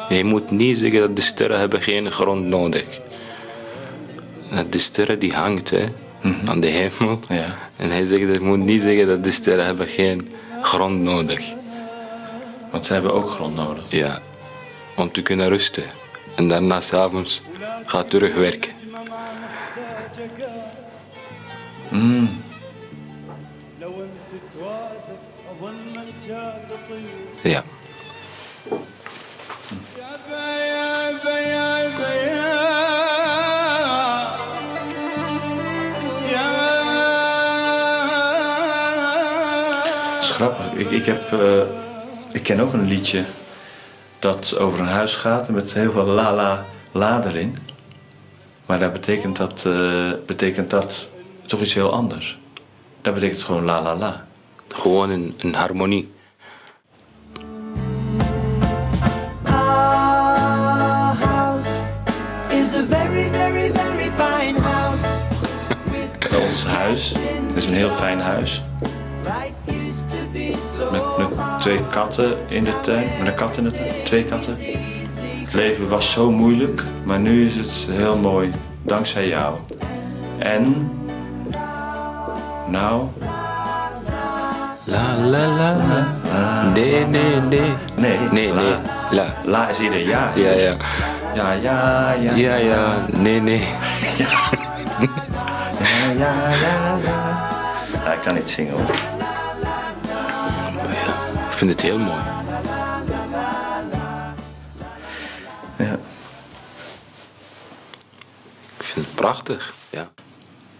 je 0.09 0.23
moet 0.23 0.51
niet 0.51 0.77
zeggen 0.77 0.99
dat 0.99 1.15
de 1.15 1.21
sterren 1.21 1.59
hebben 1.59 1.81
geen 1.81 2.11
grond 2.11 2.45
nodig. 2.45 2.85
De 4.69 4.77
sterren 4.77 5.19
die 5.19 5.33
hangt 5.33 5.69
hè, 5.69 5.85
mhm. 6.21 6.49
aan 6.49 6.59
de 6.59 6.67
hemel. 6.67 7.19
Ja. 7.27 7.57
En 7.75 7.91
hij 7.91 8.05
zegt, 8.05 8.21
je 8.21 8.39
moet 8.41 8.63
niet 8.63 8.81
zeggen 8.81 9.07
dat 9.07 9.23
de 9.23 9.31
sterren 9.31 9.65
hebben 9.65 9.87
geen 9.87 10.29
grond 10.61 11.01
nodig 11.01 11.45
hebben. 11.45 11.61
Want 12.71 12.85
ze 12.85 12.93
hebben 12.93 13.13
ook 13.13 13.29
grond 13.29 13.55
nodig. 13.55 13.83
Ja, 13.89 14.21
om 14.95 15.11
te 15.11 15.21
kunnen 15.21 15.49
rusten. 15.49 15.83
En 16.35 16.47
daarna 16.47 16.81
s'avonds 16.81 17.41
gaat 17.85 18.09
terugwerken. 18.09 18.80
لو 23.80 23.92
انت 24.02 24.18
تتوازن 24.32 25.18
اظن 25.50 26.00
الجاد 26.02 26.68
طيب 26.90 27.54
Ja. 27.54 27.62
يا 29.98 30.12
بيا 30.28 31.12
بيا 31.24 31.88
بيا 31.98 32.56
Dat 40.16 40.22
is 40.22 40.28
يا 40.28 40.34
grappig. 40.34 40.72
Ik, 40.82 40.90
ik, 40.90 41.06
heb, 41.06 41.32
eh, 41.32 41.60
ik 42.32 42.42
ken 42.42 42.60
ook 42.60 42.72
een 42.72 42.86
liedje 42.88 43.24
dat 44.18 44.58
over 44.58 44.80
een 44.80 44.86
huis 44.86 45.14
gaat 45.14 45.48
met 45.48 45.74
heel 45.74 45.92
veel 45.92 46.04
la 46.06 46.34
la 46.34 46.64
la 46.92 47.24
erin. 47.24 47.56
Maar 48.66 48.78
daar 48.78 48.92
betekent 48.92 49.36
dat, 49.36 49.64
eh, 49.66 50.10
betekent 50.26 50.70
dat 50.70 51.08
toch 51.51 51.61
iets 51.61 51.73
heel 51.73 51.93
anders. 51.93 52.39
Dat 53.01 53.13
betekent 53.13 53.43
gewoon 53.43 53.63
la 53.63 53.81
la 53.81 53.95
la. 53.95 54.25
Gewoon 54.67 55.09
een, 55.09 55.33
een 55.37 55.53
harmonie. 55.53 56.11
Our 59.43 61.15
house 61.15 61.81
is 62.49 62.73
a 62.73 62.85
very, 62.85 63.29
very, 63.31 63.71
very 63.73 64.11
fine 64.17 64.59
house. 64.59 65.25
Dat 66.19 66.31
is 66.31 66.37
ons 66.45 66.65
huis. 66.65 67.13
Het 67.47 67.55
is 67.55 67.65
een 67.65 67.73
heel 67.73 67.91
fijn 67.91 68.19
huis. 68.19 68.63
Met, 70.91 71.17
met 71.17 71.29
twee 71.59 71.87
katten 71.87 72.37
in 72.47 72.63
de 72.63 72.79
tuin. 72.79 73.09
Met 73.17 73.27
een 73.27 73.35
kat 73.35 73.57
in 73.57 73.63
de 73.63 73.71
tuin. 73.71 74.03
Twee 74.03 74.23
katten. 74.23 74.55
Het 75.43 75.53
leven 75.53 75.89
was 75.89 76.11
zo 76.11 76.31
moeilijk. 76.31 76.83
Maar 77.03 77.19
nu 77.19 77.45
is 77.45 77.55
het 77.55 77.87
heel 77.89 78.17
mooi. 78.17 78.51
Dankzij 78.83 79.27
jou. 79.27 79.57
En... 80.37 80.91
Nou... 82.71 83.07
La 84.85 85.15
la 85.15 85.47
la 85.47 85.75
la. 85.75 86.63
Nee, 86.73 87.05
nee, 87.05 87.35
nee. 87.49 87.73
Nee, 87.95 88.17
Nee, 88.31 88.53
la. 88.53 88.61
nee. 88.61 88.75
La. 89.11 89.25
La 89.45 89.69
is 89.69 89.79
ieder 89.79 89.99
jaar. 90.01 90.39
Ja, 90.39 90.51
ja. 90.51 90.75
Ja, 91.33 91.51
ja, 91.51 92.11
ja. 92.11 92.33
Ja, 92.35 92.55
ja. 92.55 93.05
Nee, 93.11 93.41
nee. 93.41 93.63
Ja, 94.17 94.27
ja, 96.17 96.33
ja, 96.49 96.97
ja. 97.03 97.49
Ja, 98.05 98.11
ik 98.13 98.21
kan 98.21 98.33
niet 98.33 98.49
zingen 98.49 98.73
hoor. 98.73 98.95
Ja, 100.87 101.13
ik 101.49 101.53
vind 101.57 101.71
het 101.71 101.81
heel 101.81 101.97
mooi. 101.97 102.21
Ja. 105.75 105.95
Ik 108.77 108.83
vind 108.83 109.05
het 109.05 109.15
prachtig. 109.15 109.73
Ja. 109.89 110.07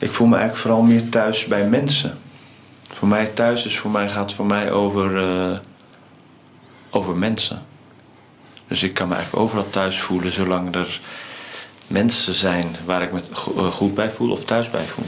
Ik 0.01 0.12
voel 0.12 0.27
me 0.27 0.36
eigenlijk 0.36 0.67
vooral 0.67 0.81
meer 0.81 1.10
thuis 1.10 1.46
bij 1.46 1.67
mensen. 1.67 2.17
Voor 2.88 3.08
mij 3.08 3.25
thuis 3.27 3.65
is 3.65 3.77
voor 3.79 3.91
mij, 3.91 4.10
gaat 4.10 4.34
voor 4.34 4.46
mij 4.46 4.72
over, 4.72 5.17
eh, 5.24 5.58
over 6.89 7.17
mensen. 7.17 7.65
Dus 8.67 8.84
ik 8.84 8.93
kan 8.93 9.08
me 9.08 9.15
eigenlijk 9.15 9.43
overal 9.43 9.70
thuis 9.70 10.00
voelen 10.00 10.31
zolang 10.31 10.75
er 10.75 11.00
mensen 11.88 12.34
zijn 12.34 12.75
waar 12.86 13.01
ik 13.01 13.12
me 13.12 13.22
eh, 13.55 13.67
goed 13.72 13.96
bij 13.96 14.12
voel 14.12 14.31
of 14.31 14.46
thuis 14.46 14.70
bij 14.70 14.84
voel. 14.84 15.05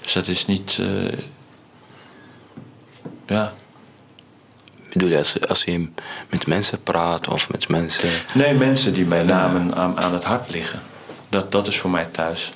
Dus 0.00 0.12
dat 0.12 0.28
is 0.28 0.46
niet. 0.46 0.78
eh, 0.80 1.18
ja. 3.26 3.52
Bedoel 4.92 5.08
je, 5.08 5.18
als, 5.18 5.48
als 5.48 5.64
je 5.64 5.88
met 6.30 6.46
mensen 6.46 6.82
praat 6.82 7.28
of 7.28 7.50
met 7.50 7.68
mensen... 7.68 8.10
Nee, 8.34 8.54
mensen 8.54 8.94
die 8.94 9.04
bij 9.04 9.22
namen 9.22 9.74
aan, 9.74 10.00
aan 10.00 10.12
het 10.12 10.24
hart 10.24 10.50
liggen. 10.50 10.82
Dat, 11.28 11.52
dat 11.52 11.66
is 11.66 11.78
voor 11.78 11.90
mij 11.90 12.04
thuis. 12.04 12.52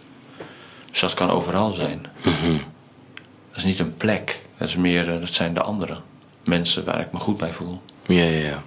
Dus 0.99 1.09
dat 1.09 1.19
kan 1.19 1.31
overal 1.31 1.73
zijn. 1.73 2.07
Dat 2.23 3.57
is 3.57 3.65
niet 3.65 3.79
een 3.79 3.97
plek. 3.97 4.41
Dat, 4.57 4.69
is 4.69 4.77
meer, 4.77 5.15
eh, 5.15 5.21
dat 5.21 5.33
zijn 5.33 5.55
de 5.55 5.63
anderen. 5.63 6.03
Mensen 6.45 6.85
waar 6.85 7.01
ik 7.01 7.13
me 7.13 7.19
goed 7.19 7.37
bij 7.37 7.53
voel. 7.53 7.83
Ja, 8.07 8.23
ja, 8.23 8.47
ja. 8.47 8.63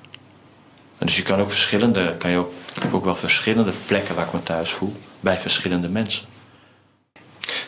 En 0.98 1.06
dus 1.06 1.18
je 1.18 1.22
kan 1.22 1.40
ook 1.40 1.50
verschillende, 1.50 2.16
kan 2.18 2.32
je 2.32 2.38
ook, 2.38 2.52
ik 2.76 2.82
heb 2.84 2.94
ook 2.94 3.06
wel 3.06 3.16
verschillende 3.16 3.72
plekken 3.86 4.16
waar 4.16 4.26
ik 4.26 4.34
me 4.34 4.44
thuis 4.44 4.72
voel. 4.72 4.96
Bij 5.20 5.40
verschillende 5.40 5.90
mensen. 5.90 6.26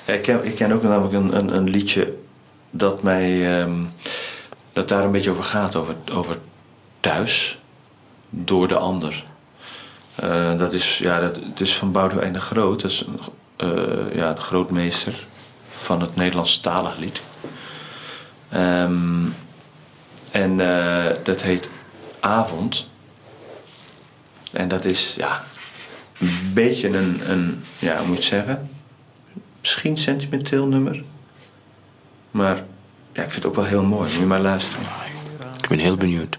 Ja, 0.05 0.13
ik, 0.13 0.21
ken, 0.21 0.45
ik 0.45 0.55
ken 0.55 0.71
ook 0.71 0.83
namelijk 0.83 1.13
een, 1.13 1.35
een, 1.35 1.55
een 1.55 1.69
liedje 1.69 2.17
dat 2.69 3.03
mij, 3.03 3.59
ehm, 3.59 3.81
dat 4.73 4.87
daar 4.87 5.03
een 5.03 5.11
beetje 5.11 5.31
over 5.31 5.43
gaat. 5.43 5.75
Over, 5.75 5.95
over 6.11 6.39
thuis 6.99 7.59
door 8.29 8.67
de 8.67 8.77
ander. 8.77 9.23
Eh, 10.15 10.57
dat 10.57 10.73
is, 10.73 10.97
ja, 10.97 11.19
dat, 11.19 11.35
het 11.35 11.61
is 11.61 11.75
van 11.75 11.91
Boudewijn 11.91 12.33
de 12.33 12.39
Groot. 12.39 12.81
Dat 12.81 12.91
is 12.91 13.05
ja, 14.13 14.33
de 14.33 14.41
grootmeester 14.41 15.25
van 15.71 16.01
het 16.01 16.15
Nederlandstalig 16.15 16.97
lied. 16.97 17.21
Ehm, 18.49 19.25
en 20.31 20.59
eh, 20.59 21.15
dat 21.23 21.41
heet 21.41 21.69
Avond. 22.19 22.87
En 24.51 24.67
dat 24.67 24.85
is 24.85 25.15
ja, 25.17 25.43
een 26.19 26.51
beetje 26.53 26.97
een, 26.97 27.21
een, 27.31 27.63
ja, 27.79 27.97
hoe 27.97 28.07
moet 28.07 28.15
je 28.15 28.21
het 28.21 28.45
zeggen? 28.45 28.69
Misschien 29.59 29.97
sentimenteel 29.97 30.65
nummer. 30.65 31.03
Maar 32.31 32.55
ja, 33.11 33.23
ik 33.23 33.31
vind 33.31 33.33
het 33.33 33.45
ook 33.45 33.55
wel 33.55 33.65
heel 33.65 33.83
mooi. 33.83 34.09
Moet 34.09 34.19
je 34.19 34.25
maar 34.25 34.41
luisteren. 34.41 34.85
Ik 35.61 35.67
ben 35.67 35.79
heel 35.79 35.95
benieuwd. 35.95 36.37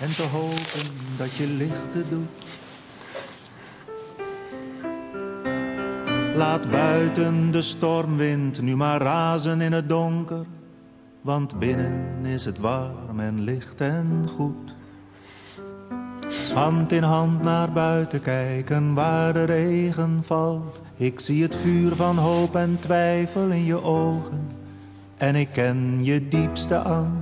en 0.00 0.14
te 0.14 0.22
hopen 0.22 0.90
dat 1.16 1.34
je 1.36 1.46
lichten 1.46 2.04
doet. 2.08 2.41
Laat 6.36 6.70
buiten 6.70 7.50
de 7.50 7.62
stormwind 7.62 8.62
nu 8.62 8.76
maar 8.76 9.00
razen 9.00 9.60
in 9.60 9.72
het 9.72 9.88
donker, 9.88 10.46
want 11.20 11.58
binnen 11.58 12.24
is 12.24 12.44
het 12.44 12.58
warm 12.58 13.20
en 13.20 13.40
licht 13.40 13.80
en 13.80 14.26
goed. 14.36 14.74
Hand 16.54 16.92
in 16.92 17.02
hand 17.02 17.42
naar 17.42 17.72
buiten 17.72 18.22
kijken 18.22 18.94
waar 18.94 19.32
de 19.32 19.44
regen 19.44 20.20
valt. 20.24 20.80
Ik 20.96 21.20
zie 21.20 21.42
het 21.42 21.56
vuur 21.56 21.94
van 21.94 22.18
hoop 22.18 22.56
en 22.56 22.76
twijfel 22.80 23.48
in 23.48 23.64
je 23.64 23.82
ogen 23.82 24.60
en 25.16 25.34
ik 25.34 25.48
ken 25.52 26.04
je 26.04 26.28
diepste 26.28 26.78
angst. 26.78 27.21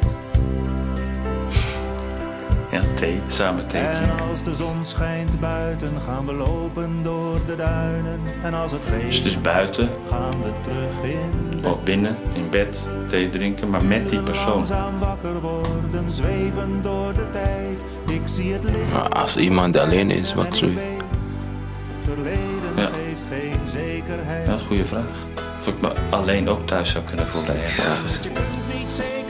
Ja, 2.71 2.81
thee, 2.95 3.21
samen 3.27 3.67
thee 3.67 3.81
En 3.81 4.09
als 4.29 4.43
de 4.43 4.55
zon 4.55 4.85
schijnt 4.85 5.39
buiten, 5.39 6.01
gaan 6.05 6.25
we 6.25 6.33
lopen 6.33 7.03
door 7.03 7.39
de 7.47 7.55
duinen. 7.55 8.19
En 8.43 8.53
als 8.53 8.71
het 8.71 8.81
Dus 8.83 8.91
regent, 8.91 9.25
is 9.25 9.41
buiten 9.41 9.89
gaan 10.09 10.41
we 10.43 10.51
terug 10.61 11.11
in 11.11 11.65
of 11.65 11.83
binnen, 11.83 12.17
in 12.33 12.49
bed, 12.49 12.79
thee 13.07 13.29
drinken, 13.29 13.69
maar 13.69 13.83
met 13.85 14.09
die 14.09 14.19
persoon. 14.21 14.53
Langzaam 14.53 14.99
wakker 14.99 15.41
worden, 15.41 16.05
zweven 16.13 16.81
door 16.81 17.13
de 17.13 17.29
tijd. 17.31 17.81
Ik 18.19 18.21
zie 18.23 18.53
het 18.53 18.63
licht. 18.63 18.91
Maar 18.93 19.09
als 19.09 19.37
iemand 19.37 19.77
alleen 19.77 20.11
is, 20.11 20.33
wat 20.33 20.57
doe 20.59 20.71
je? 20.73 20.79
Het 20.79 22.03
verleden 22.03 22.75
Ja. 22.75 22.85
geeft 22.87 23.23
geen 23.29 23.59
zekerheid. 23.65 24.45
Ja, 24.47 24.57
goede 24.67 24.85
vraag. 24.85 25.25
Of 25.59 25.67
ik 25.67 25.81
me 25.81 25.93
alleen 26.09 26.49
ook 26.49 26.67
thuis 26.67 26.89
zou 26.91 27.03
kunnen 27.03 27.27
voelen. 27.27 27.55
Ja, 27.57 27.95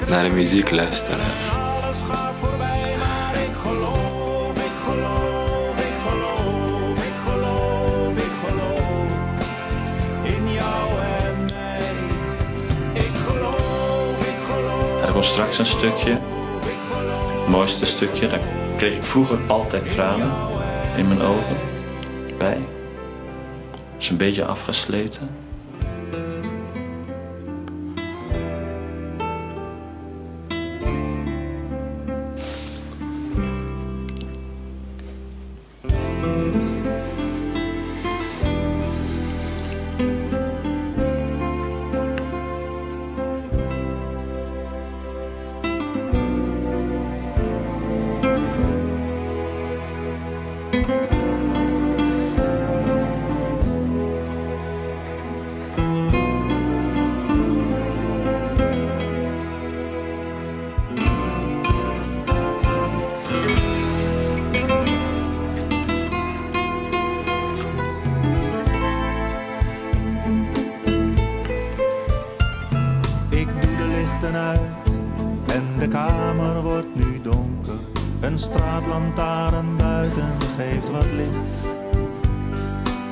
naar 0.09 0.23
de 0.23 0.29
muziek 0.29 0.71
luisteren. 0.71 1.19
Alles 1.83 2.01
gaat 2.09 2.33
voorbij, 2.39 2.70
straks 15.41 15.59
een 15.59 15.77
stukje, 15.77 16.11
het 16.11 17.47
mooiste 17.47 17.85
stukje. 17.85 18.27
Daar 18.27 18.39
kreeg 18.77 18.95
ik 18.95 19.03
vroeger 19.03 19.39
altijd 19.47 19.89
tranen 19.89 20.31
in 20.97 21.07
mijn 21.07 21.21
ogen 21.21 21.57
bij. 22.37 22.57
Het 23.93 24.03
is 24.03 24.09
een 24.09 24.17
beetje 24.17 24.45
afgesleten. 24.45 25.29
Straatlantaarn 78.91 79.77
buiten 79.77 80.37
geeft 80.57 80.89
wat 80.89 81.05
licht. 81.05 81.75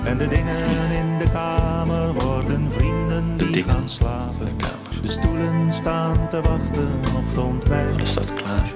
En 0.04 0.18
de 0.18 0.28
dingen 0.28 0.92
in 0.92 1.18
de 1.18 1.30
kamer 1.34 2.14
worden 2.14 2.72
vrienden 2.72 3.52
die 3.52 3.64
gaan 3.64 3.90
slapen. 3.90 4.46
de 4.46 4.56
kamer. 4.56 5.02
De 5.02 5.08
stoelen 5.08 5.72
staan 5.72 6.28
te 6.30 6.42
wachten 6.42 6.90
op 7.16 7.24
het 7.30 7.38
ontbijt. 7.38 7.94
Alles 7.94 8.10
staat 8.10 8.34
klaar. 8.34 8.74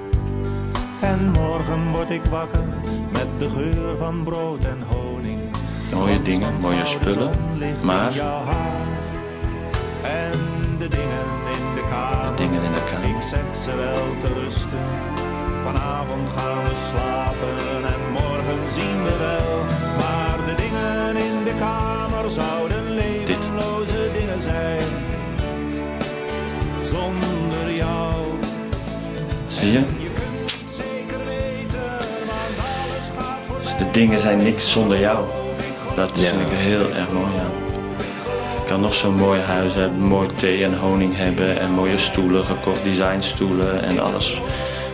En 1.00 1.30
morgen 1.30 1.90
word 1.92 2.10
ik 2.10 2.24
wakker 2.24 2.64
met 3.12 3.28
de 3.38 3.50
geur 3.50 3.96
van 3.96 4.24
brood 4.24 4.64
en 4.64 4.82
honing. 4.88 5.40
De 5.90 5.96
Mooie 5.96 6.22
dingen, 6.22 6.60
mooie 6.60 6.86
spullen, 6.86 7.32
maar-. 7.82 8.12
En 10.02 10.38
de 10.78 10.88
dingen 10.88 11.26
in 11.56 11.74
de 11.74 11.84
kamer. 11.90 12.36
De 12.36 12.42
dingen 12.42 12.62
in 12.62 12.72
de 12.72 12.84
kamer. 12.90 13.16
Ik 13.16 13.22
zeg 13.22 13.56
ze 13.56 13.76
wel 13.76 14.20
te 14.20 14.40
rusten. 14.40 15.23
Vanavond 15.64 16.28
gaan 16.36 16.64
we 16.68 16.74
slapen 16.74 17.84
en 17.94 18.12
morgen 18.12 18.70
zien 18.70 19.02
we 19.04 19.16
wel. 19.18 19.64
Maar 19.96 20.36
de 20.46 20.54
dingen 20.62 21.16
in 21.16 21.44
de 21.44 21.54
kamer 21.58 22.30
zouden 22.30 22.94
levenloze 22.94 24.08
dingen 24.18 24.42
zijn. 24.42 24.82
Zonder 26.82 27.74
jou. 27.76 28.14
Zie 29.48 29.72
je? 29.72 29.78
Je 29.98 30.10
kunt 30.12 30.40
niet 30.42 30.70
zeker 30.70 31.18
weten, 31.26 31.98
want 32.26 32.56
alles 32.68 33.10
gaat 33.16 33.38
voor 33.46 33.60
Dus 33.62 33.76
de 33.76 33.90
dingen 33.90 34.20
zijn 34.20 34.38
niks 34.42 34.72
zonder 34.72 34.98
jou. 35.00 35.24
Dat 35.96 36.10
Ja. 36.14 36.28
vind 36.28 36.40
ik 36.40 36.56
heel 36.56 36.90
erg 36.94 37.12
mooi 37.12 37.32
aan. 37.38 37.52
Ik 38.60 38.66
kan 38.70 38.80
nog 38.80 38.94
zo'n 38.94 39.14
mooi 39.14 39.40
huis 39.40 39.74
hebben, 39.74 40.00
mooi 40.00 40.28
thee 40.34 40.64
en 40.64 40.78
honing 40.78 41.16
hebben 41.16 41.58
en 41.60 41.70
mooie 41.70 41.98
stoelen, 41.98 42.44
gekocht 42.44 42.82
designstoelen 42.82 43.82
en 43.82 43.98
alles. 43.98 44.40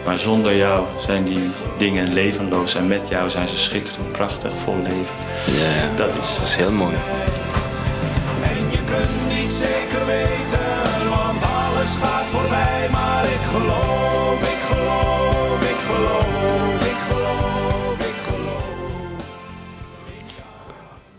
Maar 0.04 0.18
zonder 0.18 0.56
jou 0.56 0.86
zijn 1.06 1.24
die 1.24 1.50
dingen 1.78 2.12
levenloos 2.12 2.74
en 2.74 2.86
met 2.86 3.08
jou 3.08 3.30
zijn 3.30 3.48
ze 3.48 3.58
schitterend, 3.58 4.12
prachtig, 4.12 4.52
vol 4.64 4.76
leven. 4.82 5.14
Ja, 5.58 5.70
ja. 5.74 5.96
Dat 5.96 6.08
is, 6.16 6.34
Dat 6.36 6.46
is 6.46 6.54
heel 6.54 6.70
mooi. 6.72 6.94
En 8.42 8.70
je 8.70 8.78
kunt 8.84 9.38
niet 9.40 9.52
zeker 9.52 10.06
weten, 10.06 11.08
want 11.08 11.42
alles 11.44 11.94
gaat 12.02 12.24
voorbij. 12.32 12.88
Maar 12.92 13.24
ik 13.24 13.40
geloof, 13.50 14.40
ik 14.42 14.58
geloof, 14.72 15.60
ik 15.62 15.76
geloof, 15.86 16.84
ik 16.84 16.96
geloof, 17.08 17.98
ik 17.98 18.14
geloof. 18.28 19.24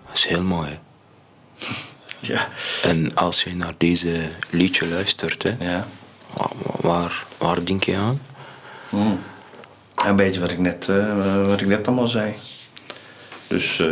Dat 0.07 0.15
is 0.17 0.25
heel 0.25 0.43
mooi. 0.43 0.79
Ja. 2.23 2.47
En 2.83 3.15
als 3.15 3.43
je 3.43 3.55
naar 3.55 3.73
deze 3.77 4.29
liedje 4.49 4.87
luistert, 4.87 5.43
hè, 5.43 5.55
ja. 5.59 5.87
wa- 6.33 6.49
waar, 6.81 7.23
waar 7.37 7.65
denk 7.65 7.83
je 7.83 7.95
aan? 7.95 8.21
Een 10.05 10.15
beetje 10.15 10.39
wat 10.39 10.51
ik 10.51 10.57
net, 10.59 10.89
eh, 10.89 11.45
wat 11.47 11.61
ik 11.61 11.67
net 11.67 11.87
allemaal 11.87 12.07
zei. 12.07 12.33
Dus 13.47 13.79
eh, 13.79 13.87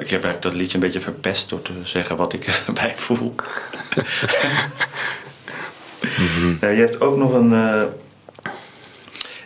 ik 0.00 0.10
heb 0.10 0.22
eigenlijk 0.24 0.42
dat 0.42 0.52
liedje 0.54 0.74
een 0.74 0.80
beetje 0.84 1.00
verpest 1.00 1.48
door 1.48 1.62
te 1.62 1.72
zeggen 1.82 2.16
wat 2.16 2.32
ik 2.32 2.46
erbij 2.66 2.92
voel. 2.96 3.34
nou, 6.60 6.72
je 6.74 6.80
hebt 6.80 7.00
ook 7.00 7.16
nog 7.16 7.32
een. 7.32 7.52
eh, 7.52 7.82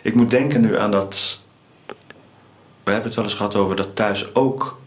ik 0.01 0.15
moet 0.15 0.29
denken 0.29 0.61
nu 0.61 0.77
aan 0.79 0.91
dat. 0.91 1.41
We 2.83 2.91
hebben 2.93 3.07
het 3.07 3.15
wel 3.15 3.23
eens 3.25 3.33
gehad 3.33 3.55
over 3.55 3.75
dat 3.75 3.95
thuis 3.95 4.35
ook. 4.35 4.79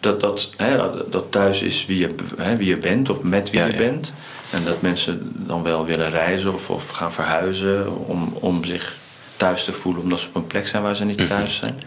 dat, 0.00 0.20
dat, 0.20 0.50
hè, 0.56 0.76
dat 1.10 1.30
thuis 1.32 1.62
is 1.62 1.86
wie 1.86 1.98
je, 1.98 2.14
hè, 2.36 2.56
wie 2.56 2.68
je 2.68 2.76
bent 2.78 3.08
of 3.10 3.20
met 3.22 3.50
wie 3.50 3.60
Ja, 3.60 3.66
je 3.66 3.72
ja. 3.72 3.78
bent. 3.78 4.12
En 4.56 4.64
dat 4.64 4.80
mensen 4.80 5.32
dan 5.46 5.62
wel 5.62 5.84
willen 5.84 6.10
reizen 6.10 6.54
of, 6.54 6.70
of 6.70 6.88
gaan 6.88 7.12
verhuizen 7.12 7.96
om, 8.06 8.36
om 8.40 8.64
zich 8.64 8.96
thuis 9.36 9.64
te 9.64 9.72
voelen, 9.72 10.02
omdat 10.02 10.20
ze 10.20 10.26
op 10.28 10.34
een 10.34 10.46
plek 10.46 10.66
zijn 10.66 10.82
waar 10.82 10.96
ze 10.96 11.04
niet 11.04 11.26
thuis 11.26 11.56
zijn. 11.56 11.82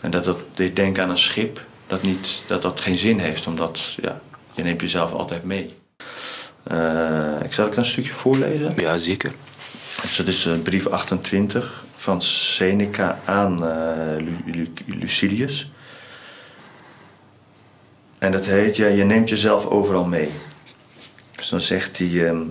En 0.00 0.10
dat 0.10 0.24
dat, 0.24 0.38
ik 0.56 0.76
denk 0.76 0.98
aan 0.98 1.10
een 1.10 1.18
schip, 1.18 1.64
dat, 1.86 2.02
niet, 2.02 2.42
dat 2.46 2.62
dat 2.62 2.80
geen 2.80 2.98
zin 2.98 3.18
heeft, 3.18 3.46
omdat 3.46 3.80
ja, 4.02 4.20
je 4.52 4.62
neemt 4.62 4.80
jezelf 4.80 5.12
altijd 5.12 5.44
mee. 5.44 5.74
Eh, 6.62 7.42
ik 7.44 7.52
zal 7.52 7.66
ik 7.66 7.76
een 7.76 7.84
stukje 7.84 8.12
voorlezen. 8.12 8.74
Ja, 8.76 8.98
zeker. 8.98 9.32
Dus 10.02 10.16
dat 10.16 10.26
is 10.26 10.46
eh, 10.46 10.52
brief 10.62 10.86
28 10.86 11.84
van 11.96 12.22
Seneca 12.22 13.20
aan 13.24 13.66
eh, 13.66 14.16
Lu- 14.16 14.52
Lu- 14.52 14.72
Lucilius. 14.86 15.70
En 18.18 18.32
dat 18.32 18.44
heet, 18.44 18.76
ja, 18.76 18.86
je 18.86 19.04
neemt 19.04 19.28
jezelf 19.28 19.66
overal 19.66 20.04
mee. 20.04 20.30
Dus 21.36 21.48
dan 21.48 21.60
zegt 21.60 21.98
hij, 21.98 22.26
ehm, 22.26 22.42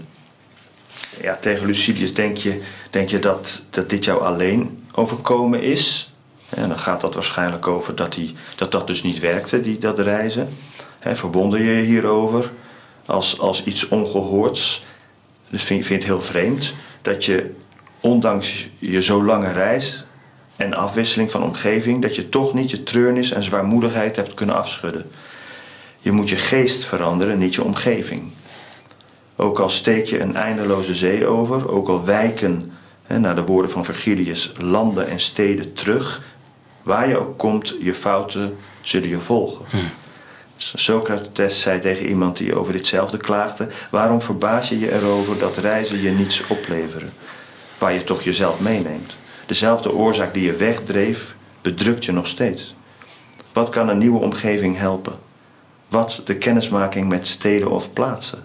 ja, 1.21 1.37
tegen 1.41 1.65
Lucilius, 1.65 2.13
denk 2.13 2.37
je, 2.37 2.61
denk 2.89 3.09
je 3.09 3.19
dat, 3.19 3.63
dat 3.69 3.89
dit 3.89 4.05
jou 4.05 4.23
alleen 4.23 4.83
overkomen 4.91 5.61
is? 5.61 6.09
En 6.49 6.69
dan 6.69 6.79
gaat 6.79 7.01
dat 7.01 7.13
waarschijnlijk 7.13 7.67
over 7.67 7.95
dat 7.95 8.15
hij, 8.15 8.33
dat, 8.55 8.71
dat 8.71 8.87
dus 8.87 9.03
niet 9.03 9.19
werkte, 9.19 9.59
die, 9.59 9.77
dat 9.77 9.99
reizen. 9.99 10.49
Verwonder 11.13 11.59
je 11.59 11.71
je 11.71 11.81
hierover 11.81 12.51
als, 13.05 13.39
als 13.39 13.63
iets 13.63 13.87
ongehoords? 13.87 14.85
Dus 15.49 15.63
vind, 15.63 15.85
vind 15.85 16.01
je 16.01 16.07
het 16.07 16.17
heel 16.17 16.27
vreemd 16.27 16.75
dat 17.01 17.25
je, 17.25 17.51
ondanks 17.99 18.67
je 18.79 19.01
zo 19.01 19.23
lange 19.23 19.51
reis 19.51 20.05
en 20.55 20.73
afwisseling 20.73 21.31
van 21.31 21.43
omgeving, 21.43 22.01
dat 22.01 22.15
je 22.15 22.29
toch 22.29 22.53
niet 22.53 22.71
je 22.71 22.83
treurnis 22.83 23.31
en 23.31 23.43
zwaarmoedigheid 23.43 24.15
hebt 24.15 24.33
kunnen 24.33 24.55
afschudden. 24.55 25.11
Je 26.01 26.11
moet 26.11 26.29
je 26.29 26.35
geest 26.35 26.85
veranderen, 26.85 27.37
niet 27.37 27.55
je 27.55 27.63
omgeving. 27.63 28.31
Ook 29.35 29.59
al 29.59 29.69
steek 29.69 30.05
je 30.05 30.19
een 30.19 30.35
eindeloze 30.35 30.93
zee 30.93 31.27
over, 31.27 31.69
ook 31.69 31.87
al 31.87 32.05
wijken, 32.05 32.71
hè, 33.03 33.19
naar 33.19 33.35
de 33.35 33.45
woorden 33.45 33.71
van 33.71 33.85
Virgilius, 33.85 34.53
landen 34.57 35.07
en 35.07 35.19
steden 35.19 35.73
terug, 35.73 36.21
waar 36.83 37.07
je 37.07 37.17
ook 37.17 37.37
komt, 37.37 37.75
je 37.79 37.93
fouten 37.93 38.57
zullen 38.81 39.09
je 39.09 39.19
volgen. 39.19 39.65
Socrates 40.57 41.61
zei 41.61 41.79
tegen 41.79 42.07
iemand 42.07 42.37
die 42.37 42.55
over 42.55 42.73
ditzelfde 42.73 43.17
klaagde: 43.17 43.67
Waarom 43.91 44.21
verbaas 44.21 44.69
je 44.69 44.79
je 44.79 44.91
erover 44.91 45.37
dat 45.37 45.57
reizen 45.57 46.01
je 46.01 46.11
niets 46.11 46.47
opleveren, 46.47 47.13
waar 47.77 47.93
je 47.93 48.03
toch 48.03 48.21
jezelf 48.21 48.59
meeneemt? 48.59 49.17
Dezelfde 49.45 49.93
oorzaak 49.93 50.33
die 50.33 50.43
je 50.43 50.55
wegdreef, 50.55 51.35
bedrukt 51.61 52.05
je 52.05 52.11
nog 52.11 52.27
steeds. 52.27 52.75
Wat 53.53 53.69
kan 53.69 53.89
een 53.89 53.97
nieuwe 53.97 54.19
omgeving 54.19 54.77
helpen? 54.77 55.13
Wat 55.89 56.21
de 56.25 56.37
kennismaking 56.37 57.09
met 57.09 57.27
steden 57.27 57.71
of 57.71 57.93
plaatsen? 57.93 58.43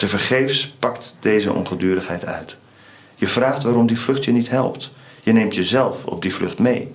Tevergeefs 0.00 0.68
pakt 0.78 1.16
deze 1.18 1.52
ongedurigheid 1.52 2.24
uit. 2.26 2.56
Je 3.14 3.26
vraagt 3.26 3.62
waarom 3.62 3.86
die 3.86 3.98
vlucht 3.98 4.24
je 4.24 4.32
niet 4.32 4.48
helpt. 4.48 4.90
Je 5.22 5.32
neemt 5.32 5.54
jezelf 5.54 6.04
op 6.04 6.22
die 6.22 6.34
vlucht 6.34 6.58
mee. 6.58 6.92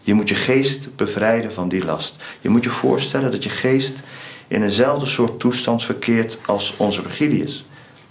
Je 0.00 0.14
moet 0.14 0.28
je 0.28 0.34
geest 0.34 0.96
bevrijden 0.96 1.52
van 1.52 1.68
die 1.68 1.84
last. 1.84 2.16
Je 2.40 2.48
moet 2.48 2.64
je 2.64 2.70
voorstellen 2.70 3.30
dat 3.30 3.44
je 3.44 3.50
geest 3.50 3.98
in 4.46 4.62
eenzelfde 4.62 5.06
soort 5.06 5.40
toestand 5.40 5.84
verkeert 5.84 6.38
als 6.46 6.74
onze 6.76 7.02
Virgilius. 7.02 7.64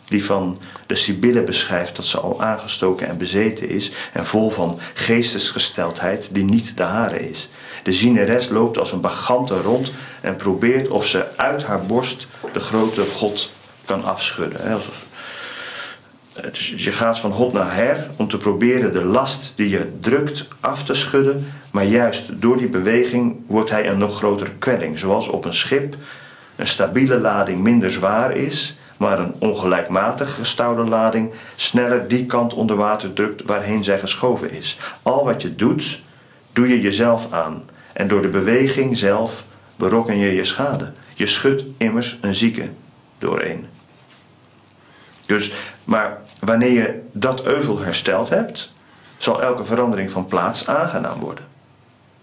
Die 0.05 0.25
van 0.25 0.59
de 0.87 0.95
Sibylle 0.95 1.43
beschrijft 1.43 1.95
dat 1.95 2.05
ze 2.05 2.19
al 2.19 2.41
aangestoken 2.41 3.07
en 3.07 3.17
bezeten 3.17 3.69
is 3.69 3.91
en 4.13 4.25
vol 4.25 4.49
van 4.49 4.79
geestesgesteldheid 4.93 6.29
die 6.31 6.43
niet 6.43 6.77
de 6.77 6.83
hare 6.83 7.29
is. 7.29 7.49
De 7.83 7.93
zieneres 7.93 8.49
loopt 8.49 8.79
als 8.79 8.91
een 8.91 9.01
bagante 9.01 9.61
rond 9.61 9.91
en 10.21 10.35
probeert 10.35 10.87
of 10.87 11.05
ze 11.05 11.37
uit 11.37 11.63
haar 11.63 11.85
borst 11.85 12.27
de 12.53 12.59
grote 12.59 13.05
God 13.05 13.55
kan 13.87 14.03
afschudden. 14.03 14.81
Je 16.75 16.91
gaat 16.91 17.19
van 17.19 17.31
hot 17.31 17.53
naar 17.53 17.75
her 17.75 18.09
om 18.15 18.27
te 18.27 18.37
proberen 18.37 18.93
de 18.93 19.03
last 19.03 19.53
die 19.55 19.69
je 19.69 19.91
drukt 20.01 20.47
af 20.59 20.83
te 20.83 20.93
schudden, 20.93 21.47
maar 21.71 21.85
juist 21.85 22.41
door 22.41 22.57
die 22.57 22.69
beweging 22.69 23.35
wordt 23.47 23.69
hij 23.69 23.89
een 23.89 23.97
nog 23.97 24.17
grotere 24.17 24.51
kwelling. 24.59 24.99
Zoals 24.99 25.27
op 25.27 25.45
een 25.45 25.53
schip 25.53 25.95
een 26.55 26.67
stabiele 26.67 27.19
lading 27.19 27.59
minder 27.59 27.91
zwaar 27.91 28.35
is, 28.35 28.77
maar 28.97 29.19
een 29.19 29.33
ongelijkmatig 29.39 30.35
gestouwde 30.35 30.83
lading 30.83 31.31
sneller 31.55 32.07
die 32.07 32.25
kant 32.25 32.53
onder 32.53 32.75
water 32.75 33.13
drukt 33.13 33.43
waarheen 33.45 33.83
zij 33.83 33.99
geschoven 33.99 34.51
is. 34.51 34.79
Al 35.01 35.25
wat 35.25 35.41
je 35.41 35.55
doet, 35.55 36.01
doe 36.53 36.67
je 36.67 36.81
jezelf 36.81 37.31
aan. 37.31 37.63
En 37.93 38.07
door 38.07 38.21
de 38.21 38.27
beweging 38.27 38.97
zelf 38.97 39.45
berokken 39.75 40.17
je 40.17 40.33
je 40.33 40.43
schade. 40.43 40.91
Je 41.13 41.27
schudt 41.27 41.63
immers 41.77 42.17
een 42.21 42.35
zieke 42.35 42.69
doorheen. 43.19 43.67
Dus, 45.27 45.53
maar 45.83 46.17
wanneer 46.39 46.71
je 46.71 47.01
dat 47.11 47.43
euvel 47.43 47.79
hersteld 47.79 48.29
hebt, 48.29 48.73
zal 49.17 49.41
elke 49.41 49.63
verandering 49.63 50.11
van 50.11 50.25
plaats 50.25 50.67
aangenaam 50.67 51.19
worden. 51.19 51.45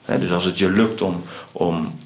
Dus 0.06 0.32
als 0.32 0.44
het 0.44 0.58
je 0.58 0.70
lukt 0.70 1.02
om, 1.02 1.24
om 1.52 1.98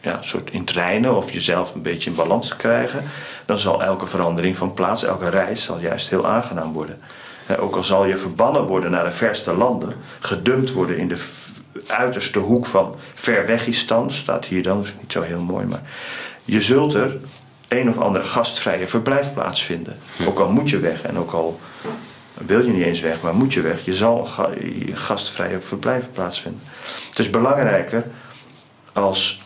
ja, 0.00 0.18
soort 0.22 0.50
in 0.50 0.64
trainen 0.64 1.16
of 1.16 1.32
jezelf 1.32 1.74
een 1.74 1.82
beetje 1.82 2.10
in 2.10 2.16
balans 2.16 2.48
te 2.48 2.56
krijgen, 2.56 3.04
dan 3.46 3.58
zal 3.58 3.82
elke 3.82 4.06
verandering 4.06 4.56
van 4.56 4.74
plaats, 4.74 5.04
elke 5.04 5.28
reis, 5.28 5.62
zal 5.62 5.78
juist 5.78 6.10
heel 6.10 6.26
aangenaam 6.26 6.72
worden. 6.72 7.00
Ook 7.58 7.76
al 7.76 7.84
zal 7.84 8.04
je 8.04 8.18
verbannen 8.18 8.62
worden 8.62 8.90
naar 8.90 9.04
de 9.04 9.12
verste 9.12 9.56
landen, 9.56 9.94
gedumpt 10.20 10.72
worden 10.72 10.98
in 10.98 11.08
de 11.08 11.26
uiterste 11.86 12.38
hoek 12.38 12.66
van 12.66 12.96
Verwegistan, 13.14 14.10
staat 14.10 14.44
hier 14.44 14.62
dan, 14.62 14.82
is 14.82 14.94
niet 15.00 15.12
zo 15.12 15.22
heel 15.22 15.40
mooi, 15.40 15.66
maar 15.66 15.82
je 16.44 16.60
zult 16.60 16.94
er 16.94 17.16
een 17.80 17.88
of 17.88 17.98
andere 17.98 18.24
gastvrije 18.24 18.88
verblijfplaats 18.88 19.62
vinden. 19.62 19.98
Ook 20.26 20.38
al 20.38 20.48
moet 20.48 20.70
je 20.70 20.78
weg 20.78 21.02
en 21.02 21.18
ook 21.18 21.32
al 21.32 21.60
wil 22.34 22.64
je 22.64 22.72
niet 22.72 22.84
eens 22.84 23.00
weg, 23.00 23.20
maar 23.20 23.34
moet 23.34 23.52
je 23.52 23.60
weg, 23.60 23.84
je 23.84 23.94
zal 23.94 24.28
gastvrije 24.92 25.60
verblijfplaats 25.60 26.40
vinden. 26.40 26.60
Het 27.08 27.18
is 27.18 27.30
belangrijker 27.30 28.04
als 28.92 29.42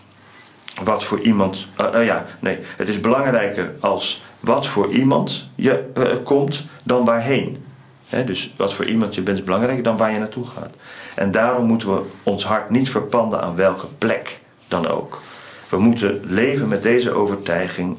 wat 0.84 1.04
voor 1.04 1.20
iemand. 1.20 1.66
eh, 1.76 2.00
eh, 2.00 2.06
ja, 2.06 2.26
nee. 2.40 2.58
Het 2.76 2.88
is 2.88 3.00
belangrijker 3.00 3.74
als 3.80 4.22
wat 4.40 4.66
voor 4.66 4.90
iemand 4.90 5.48
je 5.54 5.84
eh, 5.94 6.02
komt 6.24 6.64
dan 6.84 7.04
waarheen. 7.04 7.64
Hè, 8.08 8.24
dus 8.24 8.54
wat 8.56 8.74
voor 8.74 8.84
iemand 8.84 9.14
je 9.14 9.20
bent 9.20 9.38
is 9.38 9.44
belangrijker 9.44 9.82
dan 9.82 9.96
waar 9.96 10.12
je 10.12 10.18
naartoe 10.18 10.46
gaat. 10.46 10.74
En 11.14 11.30
daarom 11.30 11.66
moeten 11.66 11.94
we 11.94 12.02
ons 12.22 12.44
hart 12.44 12.70
niet 12.70 12.90
verpanden 12.90 13.42
aan 13.42 13.56
welke 13.56 13.86
plek 13.98 14.40
dan 14.68 14.88
ook. 14.88 15.22
We 15.68 15.78
moeten 15.78 16.20
leven 16.24 16.68
met 16.68 16.83
deze 16.83 17.12
overtuiging. 17.12 17.96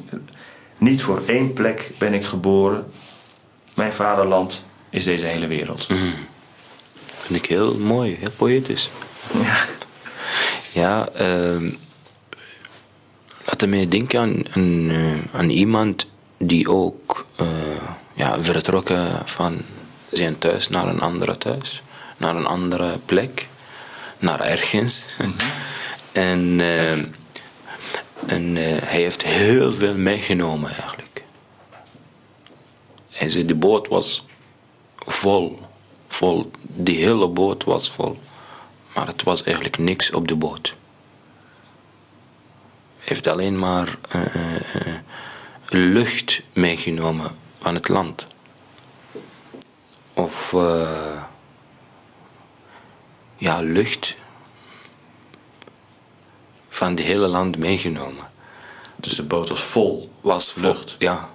Niet 0.78 1.02
voor 1.02 1.22
één 1.26 1.54
plek 1.54 1.90
ben 1.98 2.14
ik 2.14 2.26
geboren. 2.26 2.86
Mijn 3.74 3.94
vaderland 3.94 4.66
is 4.90 5.04
deze 5.04 5.26
hele 5.26 5.48
wereld. 5.48 5.86
Vind 7.20 7.44
ik 7.44 7.46
heel 7.46 7.76
mooi, 7.78 8.16
heel 8.20 8.32
poëtisch. 8.38 8.90
Ja. 9.34 9.58
Ja, 10.74 11.10
ehm 11.10 11.70
laat 13.60 13.70
mij 13.70 13.88
denken 13.88 14.20
aan, 14.20 14.44
aan, 14.52 14.90
eh, 14.90 15.40
aan 15.40 15.50
iemand 15.50 16.08
die 16.38 16.70
ook 16.70 17.26
eh, 17.36 17.48
ja, 18.14 18.42
vertrokken 18.42 19.22
van 19.26 19.62
zijn 20.12 20.38
thuis 20.38 20.70
naar 20.70 20.88
een 20.88 21.02
andere 21.02 21.38
thuis, 21.38 21.82
naar 22.18 22.36
een 22.36 22.46
andere 22.46 23.00
plek, 23.06 23.48
naar 24.20 24.40
ergens. 24.40 25.06
en 26.12 26.60
eh, 26.60 26.98
en 28.26 28.58
eh, 28.58 28.82
hij 28.82 29.02
heeft 29.02 29.24
heel 29.24 29.74
veel 29.74 29.96
meegenomen 29.96 30.70
eigenlijk. 30.70 31.24
Hij 33.10 33.30
zei, 33.30 33.46
de 33.46 33.56
boot 33.56 33.88
was 33.88 34.26
vol, 34.98 35.60
vol, 36.08 36.52
die 36.62 36.98
hele 36.98 37.28
boot 37.28 37.64
was 37.64 37.90
vol. 37.90 38.20
Maar 38.96 39.08
het 39.08 39.24
was 39.24 39.44
eigenlijk 39.44 39.78
niks 39.78 40.12
op 40.12 40.28
de 40.28 40.36
boot. 40.36 40.76
Hij 42.98 43.08
heeft 43.08 43.28
alleen 43.28 43.60
maar 43.60 43.98
eh, 44.10 44.56
eh, 44.56 45.00
lucht 45.70 46.42
meegenomen 46.54 47.32
van 47.60 47.74
het 47.74 47.88
land. 47.88 48.28
Of 50.14 50.56
ja, 53.38 53.62
lucht 53.62 54.16
van 56.80 56.90
het 56.90 57.00
hele 57.00 57.28
land 57.28 57.58
meegenomen. 57.58 58.24
Dus 58.96 59.16
de 59.16 59.24
boot 59.24 59.50
was 59.50 59.62
vol. 59.62 60.10
Was 60.22 60.52
vol, 60.52 60.62
Lucht. 60.64 60.96
Ja. 61.00 61.30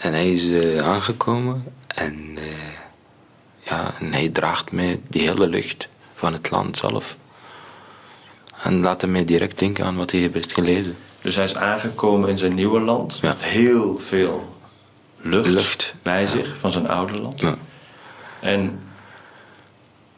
En 0.00 0.12
hij 0.12 0.30
is 0.32 0.50
eh, 0.50 0.86
aangekomen 0.88 1.64
en, 1.86 2.30
eh, 2.36 2.44
ja, 3.62 3.94
en 4.00 4.12
hij 4.12 4.28
draagt 4.28 4.72
mij 4.72 5.00
die 5.08 5.28
hele 5.28 5.46
lucht 5.48 5.88
van 6.14 6.32
het 6.32 6.50
land 6.50 6.76
zelf. 6.76 7.16
En 8.62 8.80
laat 8.80 9.06
mij 9.06 9.24
direct 9.24 9.58
denken 9.58 9.84
aan 9.84 9.96
wat 9.96 10.10
hij 10.10 10.20
heeft 10.32 10.52
gelezen. 10.52 10.96
Dus 11.22 11.34
hij 11.34 11.44
is 11.44 11.54
aangekomen 11.56 12.28
in 12.28 12.38
zijn 12.38 12.54
nieuwe 12.54 12.80
land 12.80 13.18
Ja. 13.22 13.28
met 13.28 13.42
heel 13.42 13.98
veel 13.98 14.56
lucht, 15.16 15.48
Lucht, 15.48 15.94
bij 16.02 16.26
zich 16.26 16.54
van 16.60 16.70
zijn 16.70 16.88
oude 16.88 17.18
land. 17.18 17.40
Ja. 17.40 17.56
En 18.40 18.80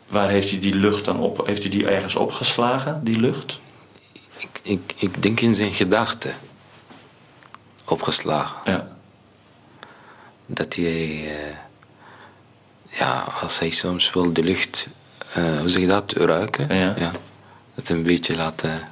waar 0.09 0.29
heeft 0.29 0.51
hij 0.51 0.61
die 0.61 0.75
lucht 0.75 1.05
dan 1.05 1.19
op? 1.21 1.47
Heeft 1.47 1.63
hij 1.63 1.71
die 1.71 1.89
ergens 1.89 2.17
opgeslagen, 2.17 3.01
die 3.05 3.21
lucht? 3.21 3.61
Ik, 4.43 4.61
ik, 4.63 4.95
ik 4.97 5.23
denk 5.23 5.41
in 5.41 5.55
zijn 5.55 5.73
gedachten 5.73 6.35
opgeslagen. 7.85 8.73
Ja. 8.73 8.89
Dat 10.47 10.75
hij, 10.75 11.37
eh, 11.37 11.57
ja, 12.99 13.21
als 13.41 13.59
hij 13.59 13.71
soms 13.71 14.11
wil 14.13 14.33
de 14.33 14.43
lucht, 14.43 14.89
eh, 15.33 15.59
hoe 15.59 15.69
zeg 15.69 15.81
je 15.81 15.87
dat, 15.87 16.13
ruiken, 16.13 16.77
Ja. 16.77 17.13
dat 17.75 17.89
een 17.89 18.03
beetje 18.03 18.37
laten, 18.37 18.89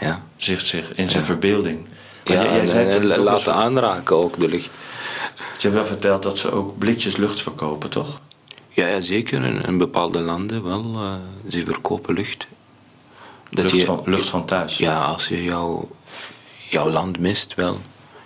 ja, 0.00 0.22
Zicht 0.36 0.66
zich 0.66 0.92
in 0.92 1.10
zijn 1.10 1.24
verbeelding. 1.24 1.86
Ja 2.24 2.42
jij, 2.42 2.66
zei 2.66 2.88
en 2.90 3.06
laten 3.06 3.54
aanraken 3.54 4.16
ook 4.16 4.40
de 4.40 4.48
lucht. 4.48 4.64
Je 5.34 5.68
hebt 5.68 5.74
wel 5.74 5.86
verteld 5.86 6.22
dat 6.22 6.38
ze 6.38 6.50
ook 6.50 6.78
blikjes 6.78 7.16
lucht 7.16 7.42
verkopen, 7.42 7.90
toch? 7.90 8.20
Ja, 8.68 8.86
ja 8.86 9.00
zeker. 9.00 9.44
In, 9.44 9.62
in 9.64 9.78
bepaalde 9.78 10.18
landen 10.20 10.62
wel. 10.64 10.82
eh, 10.94 11.14
ze 11.50 11.64
verkopen 11.66 12.14
lucht. 12.14 12.46
Dat 13.50 13.64
Lucht, 13.64 13.74
je- 13.76 13.84
van, 13.84 14.02
lucht 14.04 14.28
van 14.28 14.44
thuis. 14.46 14.76
Ja, 14.76 15.00
als 15.04 15.28
je 15.28 15.42
jouw, 15.44 15.90
jouw 16.68 16.90
land 16.90 17.18
mist 17.18 17.54
wel. 17.54 17.80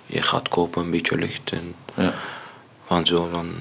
Je 0.07 0.23
gaat 0.23 0.49
kopen 0.49 0.83
een 0.83 0.91
beetje 0.91 1.17
lucht. 1.19 1.51
En 1.53 1.75
Ja. 1.97 2.15
van 2.87 3.07
zo 3.07 3.29
van... 3.33 3.53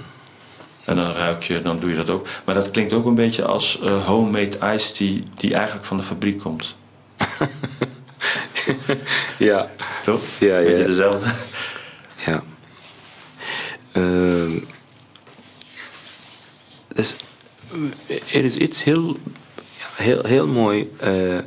En 0.86 0.96
dan 0.96 1.12
ruik 1.14 1.44
je, 1.44 1.62
dan 1.62 1.80
doe 1.80 1.90
je 1.90 1.96
dat 1.96 2.10
ook. 2.10 2.28
Maar 2.46 2.56
dat 2.56 2.72
klinkt 2.72 2.94
ook 2.94 3.06
een 3.06 3.16
beetje 3.16 3.46
als 3.46 3.80
eh, 3.82 4.06
homemade 4.06 4.58
iced 4.76 4.96
tea 4.96 5.20
die 5.38 5.54
eigenlijk 5.54 5.86
van 5.86 5.98
de 5.98 6.04
fabriek 6.04 6.40
komt. 6.40 6.76
Ja. 9.38 9.70
Toch? 10.04 10.22
Ja, 10.40 10.58
ja. 10.58 10.66
Beetje 10.66 10.86
dezelfde. 10.86 11.32
Ja. 12.26 12.44
Dus, 16.96 17.16
er 18.08 18.44
is 18.44 18.56
iets 18.58 18.84
heel, 18.84 19.18
heel, 20.02 20.24
heel 20.26 20.48
mooi. 20.48 20.92
eh 21.00 21.40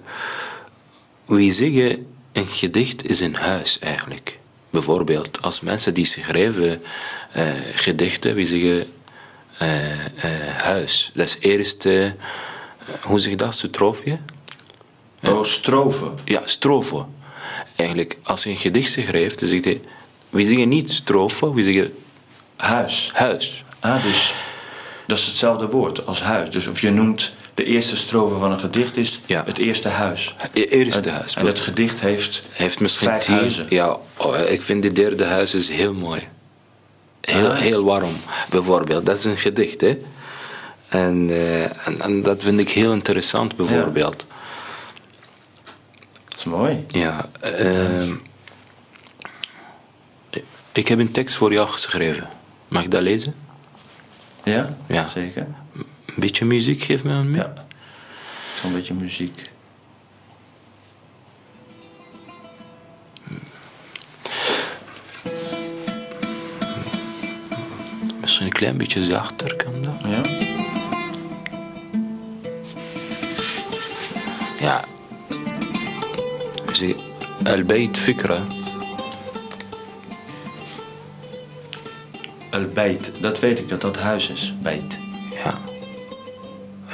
we 1.25 1.51
zeggen 1.51 2.07
een 2.33 2.47
gedicht 2.47 3.09
is 3.09 3.21
een 3.21 3.35
huis 3.37 3.79
eigenlijk. 3.79 4.39
Bijvoorbeeld, 4.71 5.43
als 5.43 5.61
mensen 5.61 5.95
die 5.95 6.05
schrijven 6.05 6.83
eh, 7.33 7.47
gedichten, 7.75 8.35
we 8.35 8.45
zeggen 8.45 8.87
eh, 9.59 9.69
huis. 10.57 11.11
Dat 11.15 11.27
is 11.27 11.37
eerst, 11.41 11.85
hoe 13.03 13.19
zeg 13.19 13.31
je 13.31 13.37
dat, 13.37 13.55
stroofje? 13.55 14.19
Oh, 15.23 15.45
stroven. 15.45 16.15
Ja, 16.25 16.43
strofe. 16.45 17.05
Eigenlijk, 17.77 18.19
als 18.23 18.45
je 18.45 18.51
een 18.51 18.57
gedicht 18.57 18.93
schrijft, 18.93 19.41
dan 19.41 19.49
zegt 19.49 19.65
hij... 19.65 19.81
We 20.31 20.45
zeggen 20.45 20.69
niet 20.69 20.91
strofe, 20.91 21.55
we 21.55 21.63
zeggen 21.63 21.95
Huis. 22.57 23.11
huis. 23.15 23.65
Ah, 23.81 24.03
dus 24.03 24.35
dat 25.07 25.19
is 25.19 25.27
hetzelfde 25.27 25.69
woord 25.69 26.07
als 26.07 26.23
huis. 26.23 26.51
Dus 26.51 26.67
of 26.67 26.81
je 26.81 26.91
noemt 26.91 27.35
de 27.55 27.65
eerste 27.65 27.97
strofe 27.97 28.39
van 28.39 28.53
een 28.53 28.59
gedicht 28.61 28.97
is 28.97 29.21
Ja. 29.27 29.43
het 29.47 29.59
eerste 29.59 29.89
huis. 29.89 30.35
E- 30.53 30.61
Eerste 30.63 31.11
huis. 31.11 31.35
En 31.37 31.47
het 31.47 31.61
gedicht 31.61 32.01
heeft 32.01 32.43
heeft 32.51 32.81
misschien 32.81 33.09
vijf 33.09 33.25
tien... 33.25 33.35
huizen. 33.35 33.67
Ja, 33.69 33.97
oh, 34.17 34.39
ik 34.49 34.63
vind 34.63 34.83
de 34.83 34.93
derde 34.93 35.25
huis 35.25 35.55
is 35.55 35.69
heel 35.69 35.95
mooi. 35.95 36.29
Heel, 37.21 37.51
Ah. 37.51 37.59
heel 37.59 37.85
warm, 37.85 38.13
bijvoorbeeld. 38.51 39.07
Dat 39.07 39.17
is 39.19 39.25
een 39.25 39.37
gedicht, 39.39 39.81
hè. 39.81 39.99
En, 40.89 41.31
eh, 41.31 41.63
en, 41.87 42.01
en 42.01 42.23
dat 42.23 42.43
vind 42.43 42.61
ik 42.61 42.69
heel 42.71 42.93
interessant, 42.93 43.57
bijvoorbeeld. 43.57 44.25
Dat 46.29 46.39
is 46.39 46.45
mooi. 46.45 46.85
Ja. 46.89 47.29
ehm, 47.41 48.13
ik 50.73 50.89
heb 50.89 50.99
een 50.99 51.11
tekst 51.13 51.37
voor 51.37 51.53
jou 51.53 51.69
geschreven. 51.69 52.29
Mag 52.69 52.83
ik 52.83 52.91
dat 52.91 53.03
lezen? 53.03 53.35
Ja? 54.45 54.77
Ja. 54.87 55.09
Zeker 55.09 55.47
Een 56.14 56.16
beetje 56.16 56.46
muziek, 56.46 56.84
geef 56.84 57.04
me 57.04 57.12
aan 57.12 57.32
mee. 57.32 57.42
Ja. 57.42 57.66
Zo'n 58.62 58.74
beetje 58.74 58.94
muziek. 58.94 59.50
Misschien 68.22 68.46
een 68.46 68.52
klein 68.52 68.78
beetje 68.78 69.04
zachter 69.04 69.56
kan 69.56 69.82
dat. 69.82 69.96
Ja? 70.04 70.22
Ja. 74.60 74.84
Zie, 76.74 76.96
البيت 77.48 77.98
فكرة 77.98 78.48
El 82.50 82.68
bijt. 82.68 83.12
Dat 83.22 83.40
weet 83.40 83.60
ik 83.60 83.70
dat 83.70 83.82
dat 83.82 84.00
huis 84.00 84.30
is. 84.30 84.54
Bijt. 84.62 85.03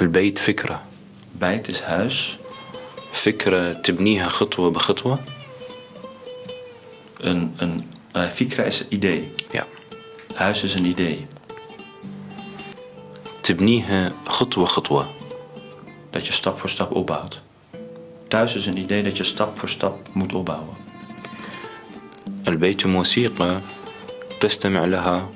البيت 0.02 0.38
فكرة 0.38 0.82
Bijt 1.40 1.68
is 1.68 1.80
huis. 1.80 2.36
فكرة 3.12 3.72
تبنيها 3.72 4.28
خطوة 4.28 4.70
بخطوة 4.70 5.18
Een, 7.20 7.54
een, 7.56 7.84
eh, 8.12 8.28
fikra 8.28 8.64
is 8.64 8.84
idee. 8.88 9.34
ja. 9.52 9.64
Huis 10.34 10.62
is 10.64 10.74
een 10.74 10.84
idee. 10.84 11.26
تبنيها 13.42 14.12
خطوة 14.28 14.66
خطوة 14.66 15.06
Dat 16.12 16.26
je 16.26 16.32
stap 16.32 16.58
voor 16.58 16.68
stap 16.70 16.94
opbouwt. 16.96 17.40
Thuis 18.28 18.54
is 18.54 18.66
een 18.66 18.76
idee 18.78 19.02
dat 19.02 19.16
je 19.16 19.24
stap 19.24 19.58
voor 19.58 19.68
stap 19.68 20.08
moet 20.12 20.32
opbouwen. 20.32 20.74
البيت 22.48 22.86
موسيقى 22.86 23.60
تستمع 24.40 24.84
لها 24.84 25.28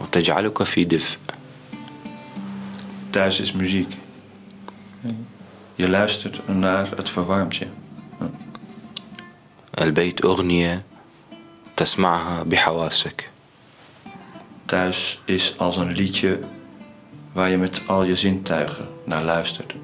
وتجعلك 0.00 0.62
في 0.62 0.84
دفء 0.84 1.16
Thuis 3.14 3.40
is 3.40 3.52
muziek. 3.52 3.94
Je 5.74 5.88
luistert 5.88 6.48
naar 6.48 6.88
het 6.96 7.10
verwarmt 7.10 7.56
je. 7.56 7.66
البيت 9.78 10.24
أغنية 10.24 10.82
تسمعها 11.76 12.42
بحواسك 12.42 13.30
Thuis 14.66 15.20
is 15.24 15.54
als 15.58 15.76
een 15.76 15.92
liedje 15.92 16.38
waar 17.32 17.50
je 17.50 17.56
met 17.56 17.82
al 17.86 18.04
je 18.04 18.16
zintuigen 18.16 18.88
naar 19.04 19.24
luistert. 19.24 19.74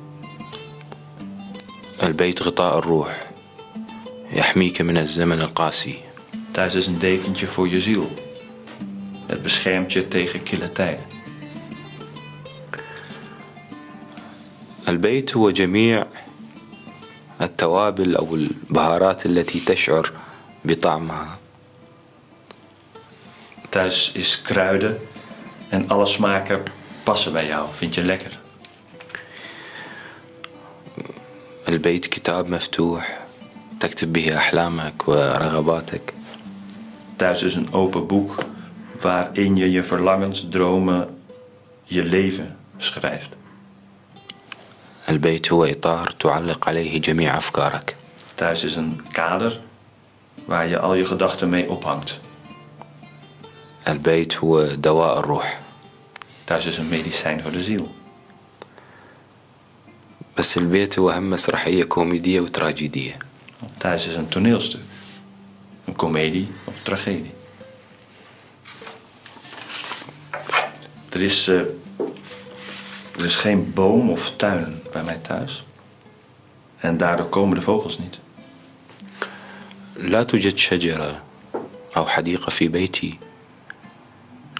البيت 2.02 2.42
غطاء 2.42 2.78
الروح 2.78 3.30
يحميك 4.32 4.80
من 4.80 4.96
الزمن 4.96 5.40
القاسي 5.40 5.98
Thuis 6.50 6.74
is 6.74 6.86
een 6.86 6.98
dekentje 6.98 7.46
voor 7.46 7.68
je 7.68 7.80
ziel. 7.80 8.08
Het 9.26 9.42
beschermt 9.42 9.92
je 9.92 10.08
tegen 10.08 10.42
kille 10.42 10.72
tijden. 10.72 11.04
البيت 14.90 15.36
هو 15.36 15.50
جميع 15.50 16.06
التوابل 17.40 18.16
أو 18.16 18.34
البهارات 18.34 19.26
التي 19.26 19.60
تشعر 19.60 20.12
بطعمها 20.64 21.38
Thuis 23.70 24.12
is 24.14 24.42
kruiden 24.42 24.98
en 25.70 25.88
alle 25.88 26.06
smaken 26.06 26.62
passen 27.02 27.32
bij 27.32 27.46
jou. 27.46 27.68
Vind 27.74 27.94
je 27.94 28.04
lekker. 28.04 28.30
البيت 31.68 32.06
كتاب 32.06 32.48
مفتوح 32.48 33.26
تكتب 33.80 34.12
به 34.12 34.36
أحلامك 34.36 35.08
ورغباتك 35.08 36.14
Thuis 37.16 37.42
is 37.42 37.54
een 37.54 37.72
open 37.72 38.06
boek 38.06 38.44
waarin 39.00 39.56
je 39.56 39.70
je 39.70 39.82
verlangens, 39.82 40.46
dromen, 40.50 41.18
je 41.84 42.04
leven 42.04 42.56
schrijft. 42.76 43.28
البيت 45.09 45.51
هو 45.51 45.65
إطار 45.65 46.09
تعلق 46.11 46.67
عليه 46.67 47.01
جميع 47.01 47.37
أفكارك 47.37 47.95
Thuis 48.35 48.63
is 48.63 48.75
een 48.75 49.01
kader 49.11 49.59
waar 50.45 50.67
je 50.67 50.79
al 50.79 50.93
je 50.93 51.05
gedachten 51.05 51.49
mee 51.49 51.69
ophangt. 51.69 52.19
البيت 53.87 54.35
هو 54.37 54.67
دواء 54.75 55.19
الروح 55.19 55.59
Thuis 56.45 56.65
is 56.65 56.77
een 56.77 56.89
medicijn 56.89 57.41
voor 57.41 57.51
de 57.51 57.63
ziel. 57.63 57.87
بس 60.37 60.57
البيت 60.57 60.99
هو 60.99 61.09
هم 61.09 61.29
مسرحية 61.29 61.83
كوميدية 61.83 62.39
وتراجيدية 62.41 63.17
Thuis 63.77 64.07
is 64.07 64.15
een 64.15 64.27
toneelstuk. 64.27 64.81
een 65.85 65.95
komedie 65.95 66.47
of 66.65 66.73
tragedie. 66.83 67.33
Er 71.09 71.21
is, 71.21 71.47
eh, 71.47 71.61
er 73.20 73.24
is 73.24 73.36
geen 73.36 73.72
boom 73.72 74.10
of 74.10 74.36
tuin 74.36 74.80
bij 74.92 75.02
mij 75.02 75.18
thuis. 75.22 75.64
En 76.78 76.96
daardoor 76.96 77.28
komen 77.28 77.54
de 77.56 77.62
vogels 77.62 77.98
niet. 77.98 78.18
لا 79.96 80.22
توجد 80.22 80.56
شجرة 80.56 81.22
أو 81.96 82.06
حديقة 82.06 82.50
في 82.50 82.68
بيتي 82.68 83.18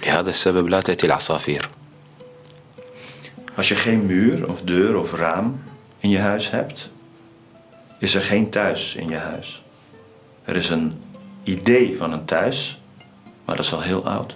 لهذا 0.05 0.29
السبب 0.29 0.67
لا 0.67 0.81
تأتي 0.81 1.05
العصافير 1.05 1.69
Als 3.55 3.69
je 3.69 3.75
geen 3.75 4.05
muur 4.05 4.49
of 4.49 4.61
deur 4.61 4.97
of 4.97 5.13
raam 5.13 5.63
in 5.99 6.09
je 6.09 6.19
huis 6.19 6.49
hebt, 6.51 6.89
is 7.99 8.15
er 8.15 8.21
geen 8.21 8.49
thuis 8.49 8.95
in 8.95 9.09
je 9.09 9.17
huis. 9.17 9.63
Er 10.43 10.55
is 10.55 10.69
een 10.69 11.01
idee 11.43 11.97
van 11.97 12.11
een 12.11 12.25
thuis, 12.25 12.81
maar 13.45 13.55
dat 13.55 13.65
is 13.65 13.73
al 13.73 13.81
heel 13.81 14.07
oud. 14.07 14.35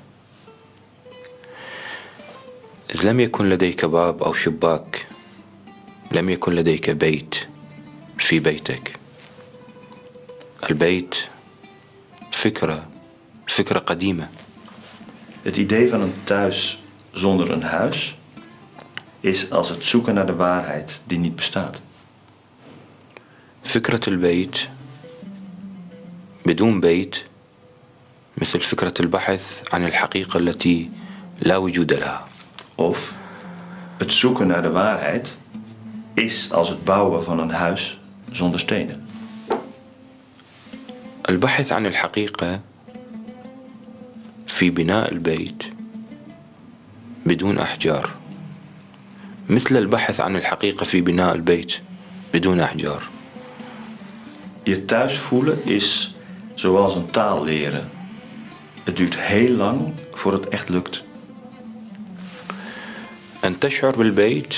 إذ 2.95 3.03
لم 3.03 3.21
يكن 3.21 3.49
لديك 3.49 3.85
باب 3.85 4.23
أو 4.23 4.33
شباك 4.33 5.07
لم 6.13 6.31
يكن 6.31 6.53
لديك 6.53 6.91
بيت 6.91 7.35
في 8.19 8.39
بيتك. 8.39 8.99
البيت 10.71 11.15
فكرة 12.33 12.87
فكرة 13.47 13.79
قديمة. 13.79 14.29
Het 15.43 15.57
idee 15.57 15.89
van 15.89 16.01
een 16.01 16.15
thuis 16.25 16.79
zonder 17.13 17.51
een 17.51 17.63
huis 17.63 18.17
is 19.21 19.51
als 19.51 19.69
het 19.69 19.85
zoeken 19.85 20.15
naar 20.15 20.27
de 20.27 20.35
waarheid 20.35 21.01
die 21.07 21.19
niet 21.19 21.37
bestaat. 21.37 21.81
فكرة 23.63 24.09
البيت 24.09 24.69
بدون 26.47 26.81
بيت 26.81 27.25
مثل 28.39 28.61
فكرة 28.61 28.95
البحث 29.01 29.75
عن 29.75 29.85
الحقيقة 29.85 30.39
التي 30.39 30.91
لا 31.41 31.57
وجود 31.57 31.93
لها. 31.93 32.36
Of 32.76 33.20
het 33.98 34.14
zoeken 34.14 34.48
naar 34.48 34.62
de 34.62 34.72
waarheid 34.72 35.38
is 36.14 36.52
als 36.52 36.70
het 36.70 36.84
bouwen 36.84 37.24
van 37.24 37.40
een 37.40 37.52
huis 37.52 38.00
zonder 38.32 38.60
stenen. 38.60 39.10
البحث 41.30 41.72
عن 41.72 41.86
الحقيقة 41.86 42.60
في 44.48 44.70
بناء 44.70 45.12
البيت 45.12 45.64
بدون 47.26 47.58
أحجار 47.58 48.10
مثل 49.50 49.78
البحث 49.78 50.20
عن 50.20 50.36
الحقيقة 50.36 50.86
في 50.86 51.02
بناء 51.02 51.36
البيت 51.36 51.82
بدون 52.34 52.60
أحجار 52.60 53.04
Je 54.64 54.86
thuis 54.86 55.18
voelen 55.18 55.66
is 55.66 56.16
zoals 56.56 56.96
een 56.96 57.06
taal 57.06 57.44
leren. 57.44 57.90
Het 58.84 58.98
duurt 58.98 59.18
heel 59.18 59.56
lang 59.56 59.94
voor 60.12 60.34
het 60.34 60.48
echt 60.48 60.70
lukt. 60.70 61.04
أن 63.47 63.61
تشعر 63.61 63.97
بالبيت 63.97 64.55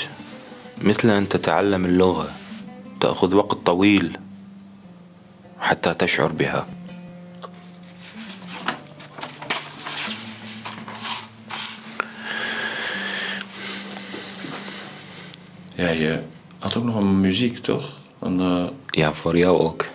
مثل 0.81 1.09
أن 1.09 1.29
تتعلم 1.29 1.85
اللغة 1.85 2.29
تأخذ 2.99 3.35
وقت 3.35 3.57
طويل 3.65 4.17
حتى 5.59 5.93
تشعر 5.93 6.31
بها 6.31 6.67
Ja, 15.75 15.89
je 15.89 16.19
had 16.59 16.75
ook 16.77 16.83
nog 16.83 16.95
een 16.95 17.19
muziek, 17.21 17.57
toch? 17.57 17.89
Een, 18.19 18.39
eh, 18.39 18.63
Ja, 18.89 19.13
voor 19.13 19.37
jou 19.37 19.59
ook. 19.59 19.85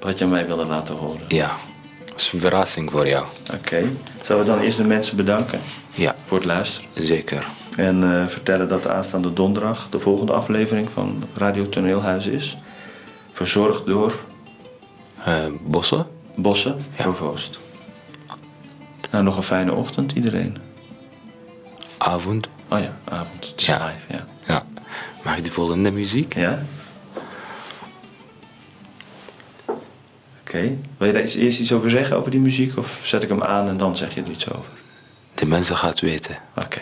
wat 0.00 0.18
je 0.18 0.26
mij 0.26 0.46
wilde 0.46 0.64
laten 0.64 0.94
horen. 0.94 1.20
Ja, 1.28 1.50
dat 2.06 2.20
is 2.20 2.32
een 2.32 2.40
verrassing 2.40 2.90
voor 2.90 3.08
jou. 3.08 3.26
Oké. 3.54 3.82
Zullen 4.22 4.44
we 4.44 4.50
dan 4.50 4.60
eerst 4.60 4.76
de 4.76 4.84
mensen 4.84 5.16
bedanken 5.16 5.60
Ja, 5.94 6.14
voor 6.26 6.36
het 6.38 6.46
luisteren? 6.46 6.88
zeker. 6.94 7.46
En 7.80 8.02
eh, 8.20 8.26
vertellen 8.26 8.68
dat 8.68 8.82
de 8.82 8.92
aanstaande 8.92 9.32
donderdag 9.32 9.86
de 9.90 10.00
volgende 10.00 10.32
aflevering 10.32 10.88
van 10.94 11.22
Radio 11.36 11.68
Toneelhuis 11.68 12.26
is. 12.26 12.56
Verzorgd 13.32 13.86
door 13.86 14.14
Eh, 15.24 15.46
bossen? 15.60 16.06
Bossen, 16.36 16.76
Ja. 16.96 17.02
Provoost. 17.02 17.58
Nou, 19.10 19.24
nog 19.24 19.36
een 19.36 19.42
fijne 19.42 19.72
ochtend 19.72 20.12
iedereen. 20.12 20.56
Avond? 21.98 22.48
Oh 22.68 22.78
ja, 22.80 22.96
avond. 23.04 23.46
Het 23.50 23.60
is 23.60 23.66
Ja. 23.66 23.84
live, 23.86 24.16
ja. 24.16 24.24
Ja. 24.46 24.64
Mag 25.24 25.36
ik 25.36 25.44
de 25.44 25.50
volgende 25.50 25.90
muziek? 25.90 26.34
Ja? 26.34 26.62
Oké. 30.40 30.76
Wil 30.98 31.06
je 31.06 31.12
daar 31.12 31.22
eerst 31.22 31.60
iets 31.60 31.72
over 31.72 31.90
zeggen, 31.90 32.16
over 32.16 32.30
die 32.30 32.40
muziek? 32.40 32.76
Of 32.78 33.00
zet 33.02 33.22
ik 33.22 33.28
hem 33.28 33.42
aan 33.42 33.68
en 33.68 33.76
dan 33.76 33.96
zeg 33.96 34.14
je 34.14 34.22
er 34.22 34.30
iets 34.30 34.50
over? 34.52 34.72
De 35.34 35.46
mensen 35.46 35.76
gaat 35.76 36.00
weten. 36.00 36.36
Oké. 36.56 36.80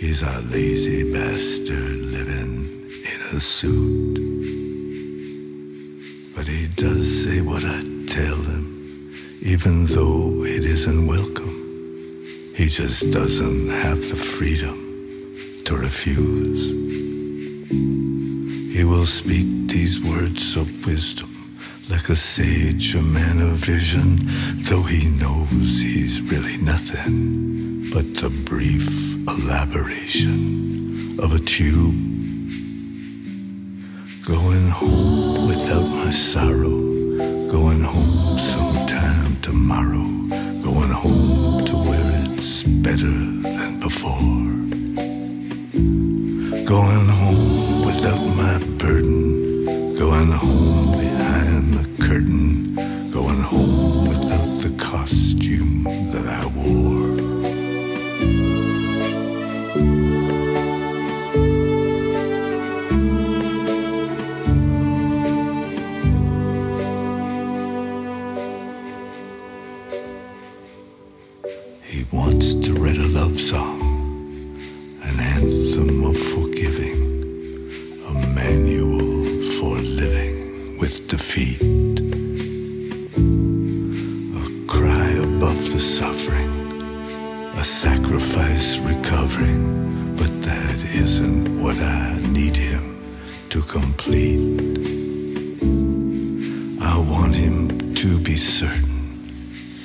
He's 0.00 0.22
a 0.22 0.40
lazy 0.48 1.12
bastard 1.12 2.00
living 2.00 2.88
in 3.04 3.36
a 3.36 3.38
suit. 3.38 4.14
But 6.34 6.46
he 6.46 6.68
does 6.68 7.06
say 7.24 7.42
what 7.42 7.62
I 7.62 7.82
tell 8.06 8.36
him, 8.36 9.12
even 9.42 9.84
though 9.84 10.42
it 10.42 10.64
isn't 10.64 11.06
welcome. 11.06 11.52
He 12.56 12.68
just 12.68 13.10
doesn't 13.10 13.68
have 13.68 14.00
the 14.08 14.16
freedom 14.16 14.78
to 15.66 15.76
refuse. 15.76 16.62
He 18.74 18.84
will 18.84 19.04
speak 19.04 19.68
these 19.68 20.00
words 20.02 20.56
of 20.56 20.86
wisdom 20.86 21.28
like 21.90 22.08
a 22.08 22.16
sage, 22.16 22.94
a 22.94 23.02
man 23.02 23.42
of 23.42 23.58
vision, 23.58 24.20
though 24.60 24.84
he 24.84 25.10
knows 25.10 25.78
he's 25.78 26.22
really 26.22 26.56
nothing 26.56 27.49
but 27.92 28.14
the 28.14 28.30
brief 28.44 28.86
elaboration 29.26 31.18
of 31.20 31.32
a 31.32 31.38
tube. 31.40 31.94
Going 34.24 34.68
home 34.68 35.48
without 35.48 35.82
my 35.82 36.10
sorrow, 36.10 36.78
going 37.50 37.82
home 37.82 38.38
sometime 38.38 39.40
tomorrow, 39.40 40.06
going 40.62 40.90
home 40.90 41.64
to 41.64 41.76
where 41.76 42.26
it's 42.26 42.62
better 42.62 43.16
than 43.56 43.80
before. 43.80 44.20
Going 46.64 47.08
home 47.20 47.86
without 47.86 48.24
my 48.36 48.58
burden, 48.78 49.96
going 49.96 50.30
home 50.30 50.92
behind 50.92 51.74
the 51.74 52.04
curtain, 52.04 52.69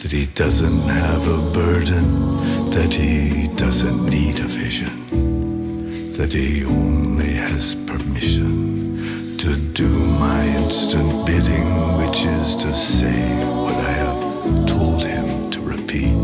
that 0.01 0.11
he 0.11 0.25
doesn't 0.27 0.81
have 0.81 1.27
a 1.27 1.51
burden, 1.51 2.69
that 2.69 2.93
he 2.93 3.47
doesn't 3.55 4.05
need 4.05 4.39
a 4.39 4.43
vision, 4.43 6.13
that 6.13 6.31
he 6.31 6.63
only 6.65 7.33
has 7.33 7.75
permission 7.75 9.37
to 9.37 9.55
do 9.73 9.87
my 9.87 10.45
instant 10.45 11.25
bidding, 11.25 11.67
which 11.97 12.23
is 12.23 12.55
to 12.55 12.73
say 12.73 13.43
what 13.45 13.75
I 13.75 13.91
have 14.03 14.65
told 14.67 15.03
him 15.03 15.51
to 15.51 15.61
repeat. 15.61 16.15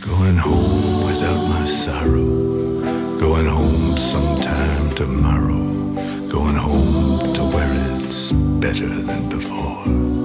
Going 0.00 0.36
home 0.36 1.06
without 1.06 1.48
my 1.48 1.64
sorrow, 1.64 2.30
going 3.18 3.46
home 3.46 3.96
sometime 3.96 4.94
tomorrow, 4.94 5.64
going 6.28 6.56
home 6.56 7.34
to 7.34 7.42
where 7.44 7.98
it's 8.00 8.32
better 8.32 9.02
than 9.02 9.28
before. 9.28 10.19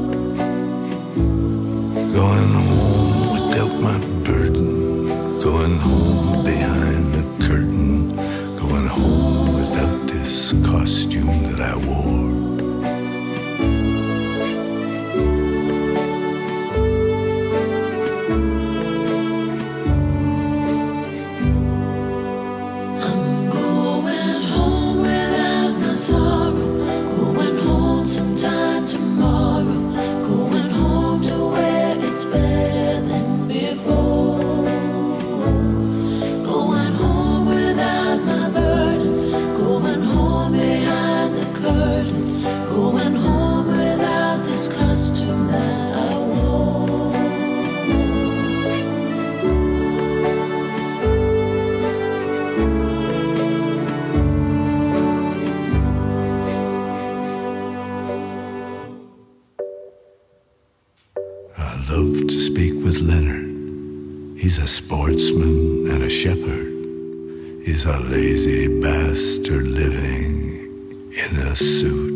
lazy 68.10 68.68
bastard 68.82 69.68
living 69.68 71.10
in 71.12 71.38
a 71.40 71.56
suit. 71.56 72.16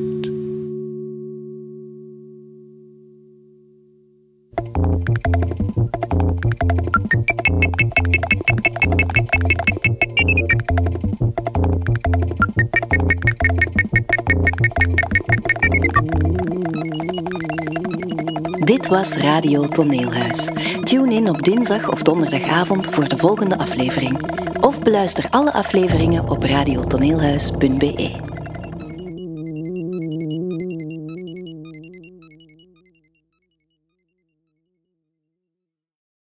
Dit 18.65 18.87
was 18.87 19.15
Radio 19.17 19.67
Toneelhuis. 19.67 20.49
Tune 20.83 21.13
in 21.13 21.29
op 21.29 21.43
dinsdag 21.43 21.91
of 21.91 22.01
donderdagavond 22.01 22.89
voor 22.89 23.07
de 23.07 23.17
volgende 23.17 23.57
aflevering 23.57 24.48
of 24.69 24.83
beluister 24.83 25.25
alle 25.29 25.53
afleveringen 25.53 26.29
op 26.29 26.43
radiotoneelhuis.be. 26.43 28.28